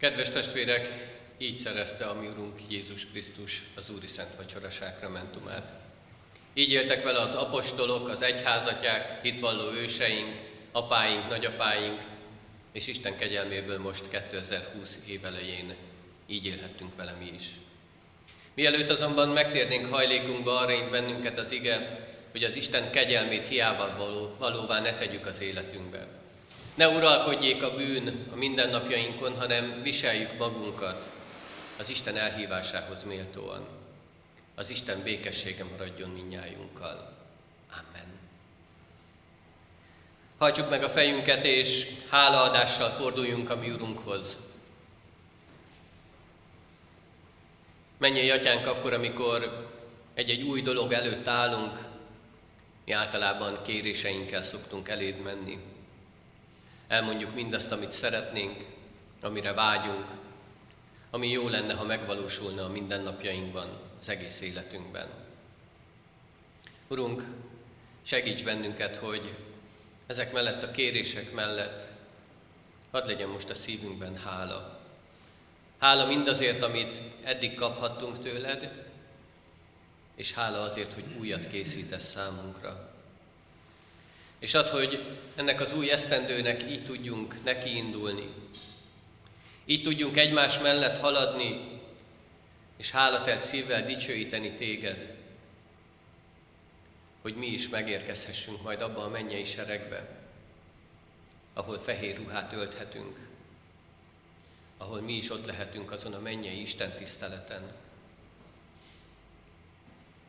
Kedves 0.04 0.30
testvérek, 0.30 0.90
így 1.38 1.58
szerezte 1.58 2.06
a 2.06 2.14
mi 2.14 2.28
Urunk 2.28 2.60
Jézus 2.70 3.06
Krisztus 3.06 3.64
az 3.76 3.90
Úri 3.90 4.08
Szent 4.08 4.36
Vacsora 4.38 4.70
sákramentumát. 4.70 5.72
Így 6.54 6.72
éltek 6.72 7.04
vele 7.04 7.20
az 7.20 7.34
apostolok, 7.36 8.08
az 8.08 8.22
egyházatják, 8.22 9.22
hitvalló 9.22 9.72
őseink, 9.72 10.42
apáink, 10.72 11.30
nagyapáink, 11.30 12.02
és 12.72 12.88
Isten 12.88 13.18
kegyelméből 13.18 13.80
most 13.80 14.10
2020 14.10 15.00
év 15.08 15.26
elején 15.26 15.76
így 16.28 16.46
élhettünk 16.46 16.96
vele 16.96 17.16
mi 17.20 17.32
is. 17.36 17.50
Mielőtt 18.54 18.90
azonban 18.90 19.30
megtérnénk 19.30 19.86
hajlékunkba, 19.86 20.60
arra 20.60 20.72
int 20.72 20.90
bennünket 20.90 21.38
az 21.38 21.52
ige, 21.52 22.08
hogy 22.32 22.44
az 22.44 22.56
Isten 22.56 22.92
kegyelmét 22.92 23.48
hiába 23.48 23.96
való, 23.98 24.36
valóvá 24.40 24.80
ne 24.80 24.96
tegyük 24.96 25.26
az 25.26 25.42
életünkbe. 25.42 26.23
Ne 26.76 26.88
uralkodjék 26.88 27.64
a 27.64 27.76
bűn 27.76 28.30
a 28.32 28.36
mindennapjainkon, 28.36 29.38
hanem 29.38 29.82
viseljük 29.82 30.38
magunkat 30.38 31.08
az 31.78 31.90
Isten 31.90 32.18
elhívásához 32.18 33.04
méltóan. 33.04 33.68
Az 34.56 34.70
Isten 34.70 35.04
békessége 35.04 35.64
maradjon 35.64 36.10
minnyájunkkal. 36.10 37.18
Amen. 37.72 38.08
Hajtsuk 40.38 40.70
meg 40.70 40.84
a 40.84 40.90
fejünket, 40.90 41.46
és 41.46 41.88
hálaadással 42.10 42.90
forduljunk 42.90 43.50
a 43.50 43.56
mi 43.56 43.70
Urunkhoz. 43.70 44.38
Menjél, 47.98 48.34
atyánk, 48.34 48.68
akkor, 48.68 48.94
amikor 48.94 49.70
egy-egy 50.14 50.42
új 50.42 50.62
dolog 50.62 50.92
előtt 50.92 51.28
állunk, 51.28 51.80
mi 52.86 52.92
általában 52.92 53.62
kéréseinkkel 53.64 54.44
szoktunk 54.44 54.90
eléd 54.90 55.22
menni. 55.22 55.73
Elmondjuk 56.94 57.34
mindazt, 57.34 57.72
amit 57.72 57.92
szeretnénk, 57.92 58.66
amire 59.22 59.54
vágyunk, 59.54 60.08
ami 61.10 61.30
jó 61.30 61.48
lenne, 61.48 61.74
ha 61.74 61.84
megvalósulna 61.84 62.64
a 62.64 62.70
mindennapjainkban, 62.70 63.68
az 64.00 64.10
egész 64.10 64.42
életünkben. 64.42 65.08
Urunk, 66.88 67.24
segíts 68.02 68.44
bennünket, 68.44 68.96
hogy 68.96 69.36
ezek 70.08 70.34
mellett 70.34 70.64
a 70.64 70.72
kérések 70.72 71.32
mellett 71.32 71.88
hadd 72.92 73.08
legyen 73.08 73.30
most 73.30 73.50
a 73.50 73.54
szívünkben 73.54 74.18
hála. 74.18 74.80
Hála 75.78 76.06
mindazért, 76.06 76.62
amit 76.62 77.02
eddig 77.24 77.56
kaphattunk 77.56 78.24
tőled, 78.24 78.86
és 80.16 80.34
hála 80.34 80.62
azért, 80.62 80.94
hogy 80.94 81.06
újat 81.20 81.48
készítesz 81.48 82.10
számunkra. 82.10 82.93
És 84.44 84.54
ad, 84.54 84.68
hogy 84.68 85.18
ennek 85.36 85.60
az 85.60 85.74
új 85.74 85.92
esztendőnek 85.92 86.64
így 86.64 86.86
tudjunk 86.86 87.44
nekiindulni. 87.44 88.34
Így 89.66 89.84
tudjunk 89.84 90.18
egymás 90.18 90.60
mellett 90.60 91.00
haladni, 91.00 91.80
és 92.78 92.92
hálatelt 92.92 93.44
szívvel 93.44 93.86
dicsőíteni 93.86 94.52
téged, 94.52 95.16
hogy 97.22 97.36
mi 97.36 97.46
is 97.46 97.70
megérkezhessünk 97.70 98.62
majd 98.62 98.82
abba 98.82 99.04
a 99.04 99.10
mennyei 99.10 99.44
seregbe, 99.44 100.10
ahol 101.54 101.80
fehér 101.80 102.18
ruhát 102.18 102.54
ölthetünk, 102.54 103.20
ahol 104.78 105.02
mi 105.02 105.14
is 105.14 105.30
ott 105.30 105.46
lehetünk 105.46 105.92
azon 105.92 106.14
a 106.14 106.20
mennyei 106.20 106.62
Isten 106.62 106.92
tiszteleten. 106.96 107.72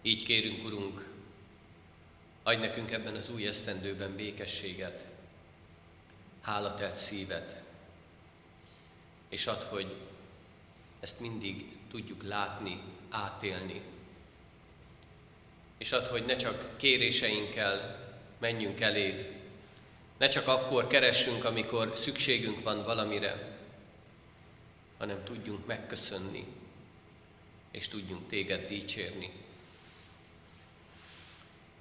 Így 0.02 0.24
kérünk, 0.24 0.64
Urunk, 0.64 1.13
adj 2.46 2.60
nekünk 2.60 2.90
ebben 2.90 3.14
az 3.14 3.28
új 3.28 3.46
esztendőben 3.46 4.16
békességet, 4.16 5.04
hálatelt 6.40 6.96
szívet, 6.96 7.62
és 9.28 9.46
add, 9.46 9.62
hogy 9.62 9.94
ezt 11.00 11.20
mindig 11.20 11.76
tudjuk 11.90 12.22
látni, 12.22 12.82
átélni. 13.10 13.80
És 15.78 15.92
add, 15.92 16.06
hogy 16.06 16.24
ne 16.24 16.36
csak 16.36 16.76
kéréseinkkel 16.76 18.02
menjünk 18.38 18.80
eléd, 18.80 19.32
ne 20.18 20.28
csak 20.28 20.46
akkor 20.46 20.86
keressünk, 20.86 21.44
amikor 21.44 21.92
szükségünk 21.96 22.62
van 22.62 22.84
valamire, 22.84 23.58
hanem 24.98 25.24
tudjunk 25.24 25.66
megköszönni, 25.66 26.46
és 27.70 27.88
tudjunk 27.88 28.28
téged 28.28 28.68
dicsérni. 28.68 29.43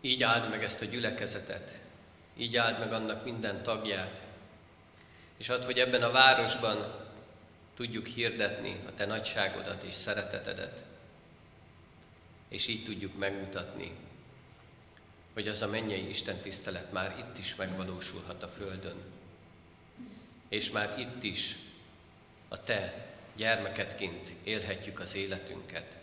Így 0.06 0.24
áld 0.24 0.50
meg 0.50 0.64
ezt 0.64 0.82
a 0.82 0.86
gyülekezetet, 0.86 1.80
így 2.38 2.58
áld 2.58 2.80
meg 2.80 2.94
annak 2.94 3.24
minden 3.24 3.64
tagját, 3.64 4.22
és 5.38 5.50
add, 5.50 5.66
hogy 5.66 5.80
ebben 5.80 6.04
a 6.04 6.12
városban 6.12 7.08
tudjuk 7.76 8.08
hirdetni 8.08 8.80
a 8.88 8.94
Te 8.94 9.06
nagyságodat 9.06 9.84
és 9.84 9.94
szeretetedet, 9.94 10.84
és 12.48 12.68
így 12.68 12.84
tudjuk 12.84 13.18
megmutatni, 13.18 13.92
hogy 15.34 15.48
az 15.48 15.62
a 15.62 15.68
mennyei 15.68 16.10
Isten 16.10 16.38
tisztelet 16.38 16.92
már 16.92 17.16
itt 17.20 17.38
is 17.38 17.56
megvalósulhat 17.56 18.44
a 18.44 18.48
Földön, 18.48 18.98
és 20.50 20.72
már 20.72 21.00
itt 21.00 21.24
is 21.24 21.56
a 22.48 22.64
Te 22.64 23.08
gyermeketként 23.36 24.30
élhetjük 24.44 25.00
az 25.00 25.16
életünket. 25.16 25.98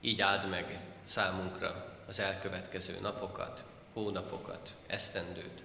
Így 0.00 0.20
áld 0.20 0.48
meg 0.48 0.89
számunkra 1.04 1.98
az 2.06 2.18
elkövetkező 2.18 3.00
napokat, 3.00 3.64
hónapokat, 3.92 4.74
esztendőt. 4.86 5.62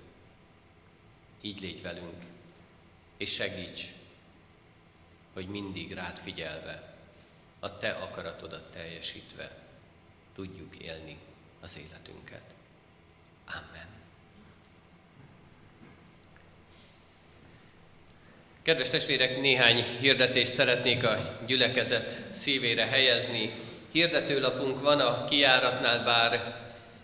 Így 1.41 1.59
légy 1.59 1.81
velünk, 1.81 2.23
és 3.17 3.33
segíts, 3.33 3.93
hogy 5.33 5.47
mindig 5.47 5.93
rád 5.93 6.17
figyelve, 6.17 6.93
a 7.59 7.77
Te 7.77 7.91
akaratodat 7.91 8.71
teljesítve 8.71 9.51
tudjuk 10.35 10.75
élni 10.75 11.17
az 11.61 11.77
életünket. 11.77 12.53
Amen. 13.45 13.87
Kedves 18.61 18.89
testvérek, 18.89 19.39
néhány 19.41 19.83
hirdetést 19.99 20.53
szeretnék 20.53 21.03
a 21.03 21.39
gyülekezet 21.45 22.21
szívére 22.33 22.85
helyezni. 22.85 23.53
Hirdetőlapunk 23.95 24.81
van 24.81 24.99
a 24.99 25.25
kiáratnál, 25.25 26.03
bár 26.03 26.55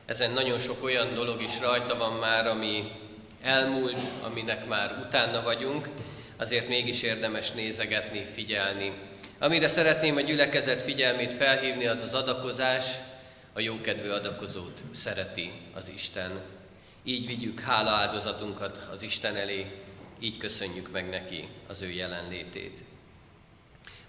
ezen 0.06 0.32
nagyon 0.32 0.60
sok 0.60 0.84
olyan 0.84 1.14
dolog 1.14 1.42
is 1.42 1.60
rajta 1.60 1.98
van 1.98 2.14
már, 2.14 2.48
ami 2.48 2.92
elmúlt, 3.42 3.98
aminek 4.22 4.68
már 4.68 4.98
utána 5.06 5.44
vagyunk, 5.44 5.89
azért 6.38 6.68
mégis 6.68 7.02
érdemes 7.02 7.52
nézegetni, 7.52 8.24
figyelni. 8.24 8.94
Amire 9.39 9.68
szeretném 9.68 10.16
a 10.16 10.22
gyülekezet 10.22 10.82
figyelmét 10.82 11.34
felhívni, 11.34 11.86
az 11.86 12.02
az 12.02 12.14
adakozás, 12.14 12.86
a 13.54 13.60
jókedvű 13.60 14.10
adakozót 14.10 14.82
szereti 14.92 15.52
az 15.74 15.89
Isten. 15.94 16.42
Így 17.04 17.28
vigyük 17.28 17.60
hála 17.60 17.92
áldozatunkat 17.92 18.88
az 18.94 19.02
Isten 19.02 19.36
elé, 19.36 19.66
így 20.20 20.38
köszönjük 20.38 20.92
meg 20.92 21.10
neki 21.10 21.48
az 21.68 21.82
ő 21.82 21.89
jelenlétét. 21.89 22.91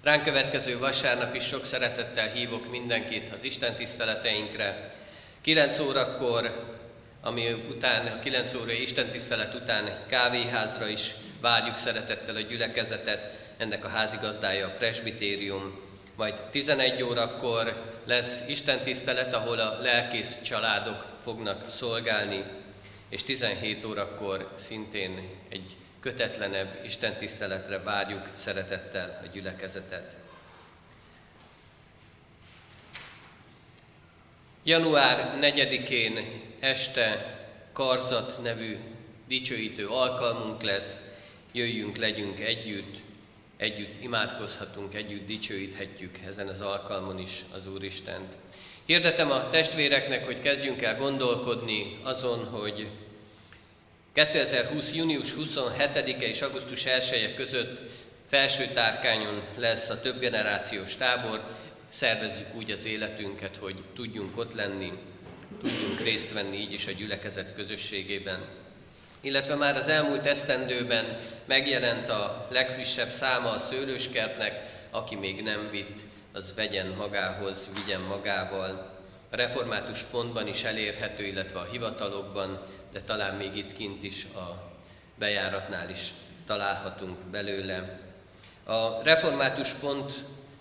Ránk 0.02 0.22
következő 0.22 0.78
vasárnap 0.78 1.34
is 1.34 1.44
sok 1.44 1.64
szeretettel 1.64 2.28
hívok 2.28 2.70
mindenkit 2.70 3.32
az 3.34 3.44
Isten 3.44 3.74
tiszteleteinkre. 3.74 4.94
9 5.40 5.78
órakor 5.78 6.70
ami 7.20 7.52
után, 7.52 8.06
a 8.06 8.18
9 8.18 8.54
órai 8.54 8.82
istentisztelet 8.82 9.54
után 9.54 10.06
kávéházra 10.06 10.88
is 10.88 11.14
várjuk 11.40 11.76
szeretettel 11.76 12.36
a 12.36 12.40
gyülekezetet, 12.40 13.32
ennek 13.56 13.84
a 13.84 13.88
házigazdája 13.88 14.66
a 14.66 14.74
presbitérium, 14.78 15.80
majd 16.16 16.34
11 16.50 17.02
órakor 17.02 17.96
lesz 18.04 18.48
istentisztelet, 18.48 19.34
ahol 19.34 19.58
a 19.58 19.80
lelkész 19.80 20.42
családok 20.42 21.06
fognak 21.22 21.70
szolgálni, 21.70 22.44
és 23.08 23.22
17 23.22 23.84
órakor 23.84 24.52
szintén 24.56 25.28
egy 25.48 25.76
kötetlenebb 26.02 26.80
istentiszteletre 26.84 27.78
várjuk 27.78 28.30
szeretettel 28.34 29.20
a 29.24 29.26
gyülekezetet. 29.32 30.16
Január 34.64 35.38
4-én 35.40 36.42
este 36.60 37.36
Karzat 37.72 38.42
nevű 38.42 38.76
dicsőítő 39.28 39.88
alkalmunk 39.88 40.62
lesz, 40.62 41.00
jöjjünk, 41.52 41.96
legyünk 41.96 42.40
együtt, 42.40 42.96
együtt 43.56 44.02
imádkozhatunk, 44.02 44.94
együtt 44.94 45.26
dicsőíthetjük 45.26 46.18
ezen 46.26 46.48
az 46.48 46.60
alkalmon 46.60 47.18
is 47.18 47.44
az 47.54 47.66
Úristent. 47.66 48.32
Hirdetem 48.84 49.30
a 49.30 49.50
testvéreknek, 49.50 50.24
hogy 50.24 50.40
kezdjünk 50.40 50.82
el 50.82 50.96
gondolkodni 50.96 51.98
azon, 52.02 52.44
hogy 52.44 52.88
2020. 54.12 54.92
június 54.94 55.34
27-e 55.38 56.26
és 56.26 56.42
augusztus 56.42 56.86
1 56.86 57.12
-e 57.12 57.34
között 57.34 57.80
felső 58.28 58.66
tárkányon 58.66 59.42
lesz 59.56 59.88
a 59.88 60.00
több 60.00 60.18
generációs 60.18 60.96
tábor, 60.96 61.44
szervezzük 61.88 62.54
úgy 62.54 62.70
az 62.70 62.84
életünket, 62.84 63.56
hogy 63.56 63.76
tudjunk 63.94 64.38
ott 64.38 64.54
lenni, 64.54 64.92
tudjunk 65.60 66.00
részt 66.00 66.32
venni 66.32 66.56
így 66.56 66.72
is 66.72 66.86
a 66.86 66.90
gyülekezet 66.90 67.54
közösségében. 67.54 68.44
illetve 69.20 69.54
már 69.54 69.76
az 69.76 69.88
elmúlt 69.88 70.26
esztendőben 70.26 71.18
megjelent 71.44 72.08
a 72.08 72.46
legfrissebb 72.50 73.10
száma 73.10 73.50
a 73.50 73.58
szőlőskertnek, 73.58 74.60
aki 74.90 75.14
még 75.14 75.42
nem 75.42 75.68
vitt, 75.70 75.98
az 76.32 76.54
vegyen 76.54 76.86
magához, 76.86 77.70
vigyen 77.74 78.00
magával. 78.00 79.00
A 79.30 79.36
református 79.36 80.02
pontban 80.02 80.46
is 80.46 80.64
elérhető, 80.64 81.24
illetve 81.24 81.58
a 81.58 81.68
hivatalokban, 81.70 82.66
de 82.92 83.00
talán 83.00 83.34
még 83.34 83.56
itt 83.56 83.72
kint 83.72 84.02
is 84.02 84.24
a 84.24 84.70
bejáratnál 85.18 85.90
is 85.90 86.12
találhatunk 86.46 87.18
belőle. 87.18 88.00
A 88.64 89.02
református 89.02 89.72
pont 89.72 90.12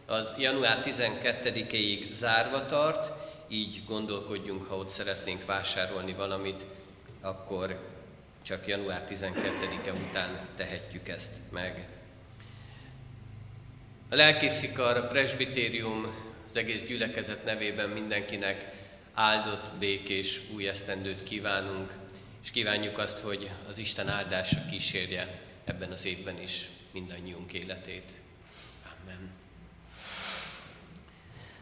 az 0.06 0.34
január 0.38 0.82
12-ig 0.86 2.12
zárva 2.12 2.66
tart, 2.66 3.12
így 3.48 3.82
gondolkodjunk, 3.88 4.64
ha 4.64 4.76
ott 4.76 4.90
szeretnénk 4.90 5.46
vásárolni 5.46 6.14
valamit, 6.14 6.66
akkor 7.22 7.80
csak 8.42 8.68
január 8.68 9.08
12-e 9.10 9.94
után 9.94 10.48
tehetjük 10.56 11.08
ezt 11.08 11.32
meg. 11.50 11.88
A 14.10 14.16
lelkészikar, 14.16 14.98
a 14.98 15.08
presbitérium, 15.08 16.06
az 16.50 16.56
egész 16.56 16.82
gyülekezet 16.82 17.44
nevében 17.44 17.90
mindenkinek 17.90 18.72
áldott, 19.14 19.74
békés 19.80 20.42
új 20.54 20.68
esztendőt 20.68 21.24
kívánunk, 21.24 21.94
és 22.44 22.52
kívánjuk 22.52 22.98
azt, 22.98 23.20
hogy 23.20 23.50
az 23.70 23.78
Isten 23.78 24.10
áldása 24.10 24.66
kísérje 24.70 25.40
ebben 25.66 25.92
az 25.92 26.06
évben 26.06 26.42
is 26.42 26.68
mindannyiunk 26.92 27.54
életét. 27.54 28.12
Amen. 29.02 29.30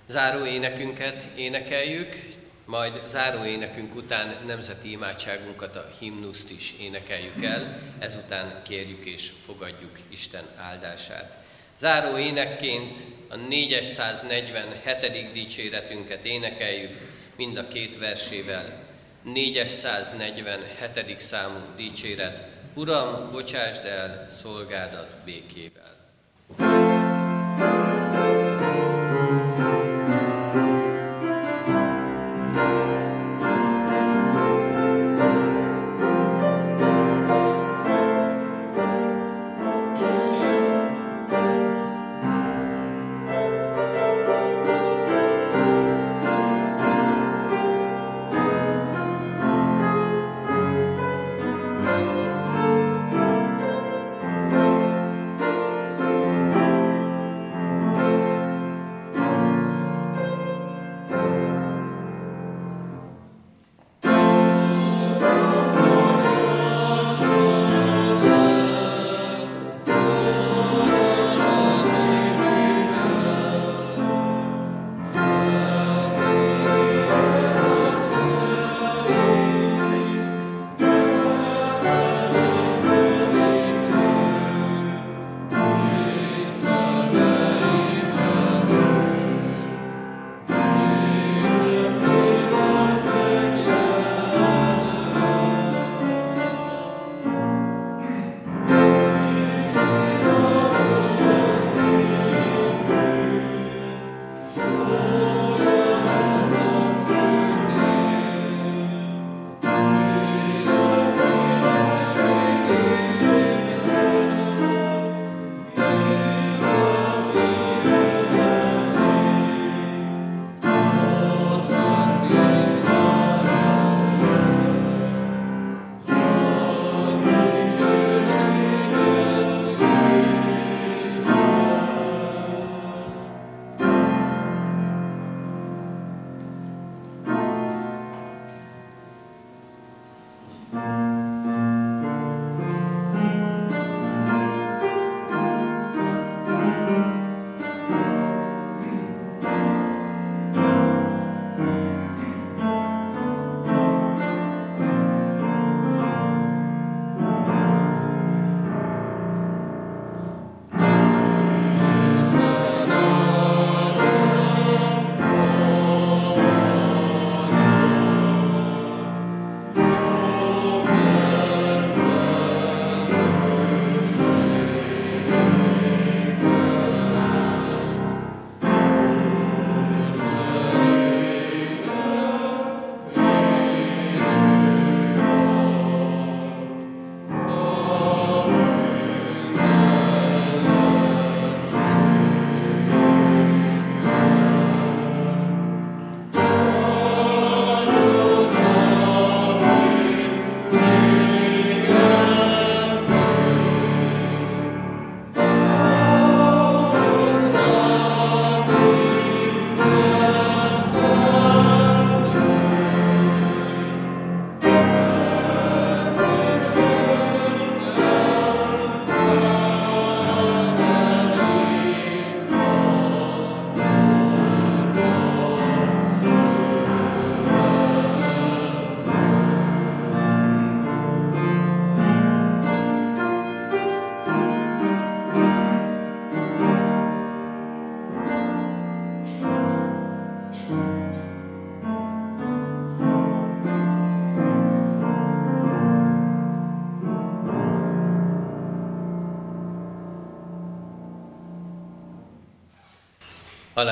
Záró 0.07 0.45
énekünket 0.45 1.23
énekeljük, 1.35 2.37
majd 2.65 3.01
záró 3.07 3.45
énekünk 3.45 3.95
után 3.95 4.37
nemzeti 4.45 4.91
imádságunkat, 4.91 5.75
a 5.75 5.91
himnuszt 5.99 6.51
is 6.51 6.75
énekeljük 6.79 7.43
el, 7.43 7.81
ezután 7.99 8.61
kérjük 8.63 9.05
és 9.05 9.31
fogadjuk 9.45 9.99
Isten 10.07 10.43
áldását. 10.55 11.37
Záró 11.79 12.17
énekként 12.17 12.95
a 13.27 13.35
447. 13.35 15.31
dicséretünket 15.33 16.25
énekeljük, 16.25 16.97
mind 17.35 17.57
a 17.57 17.67
két 17.67 17.97
versével. 17.97 18.88
447. 19.23 21.19
számú 21.19 21.59
dicséret. 21.75 22.49
Uram, 22.75 23.31
bocsásd 23.31 23.85
el 23.85 24.27
szolgádat 24.31 25.07
békével. 25.25 25.97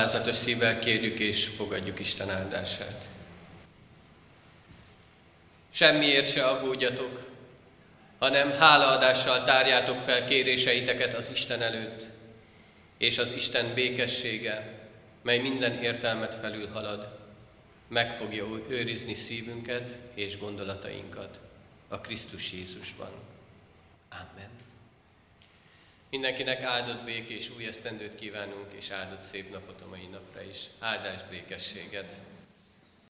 Alázatos 0.08 0.36
szívvel 0.36 0.78
kérjük 0.78 1.18
és 1.18 1.46
fogadjuk 1.46 1.98
Isten 1.98 2.30
áldását. 2.30 3.06
Semmiért 5.70 6.28
se 6.28 6.46
aggódjatok, 6.46 7.30
hanem 8.18 8.50
hálaadással 8.50 9.44
tárjátok 9.44 10.00
fel 10.00 10.24
kéréseiteket 10.24 11.14
az 11.14 11.30
Isten 11.30 11.62
előtt, 11.62 12.06
és 12.98 13.18
az 13.18 13.32
Isten 13.32 13.74
békessége, 13.74 14.88
mely 15.22 15.38
minden 15.38 15.82
értelmet 15.82 16.34
felülhalad, 16.34 17.18
meg 17.88 18.14
fogja 18.14 18.46
őrizni 18.68 19.14
szívünket 19.14 19.94
és 20.14 20.38
gondolatainkat 20.38 21.38
a 21.88 22.00
Krisztus 22.00 22.52
Jézusban. 22.52 23.10
Amen. 24.10 24.67
Mindenkinek 26.10 26.62
áldott 26.62 27.04
békés 27.04 27.50
új 27.56 27.66
esztendőt 27.66 28.14
kívánunk, 28.14 28.72
és 28.72 28.90
áldott 28.90 29.22
szép 29.22 29.52
napot 29.52 29.80
a 29.80 29.88
mai 29.88 30.06
napra 30.06 30.42
is. 30.42 30.64
Áldást, 30.78 31.28
békességet! 31.30 32.20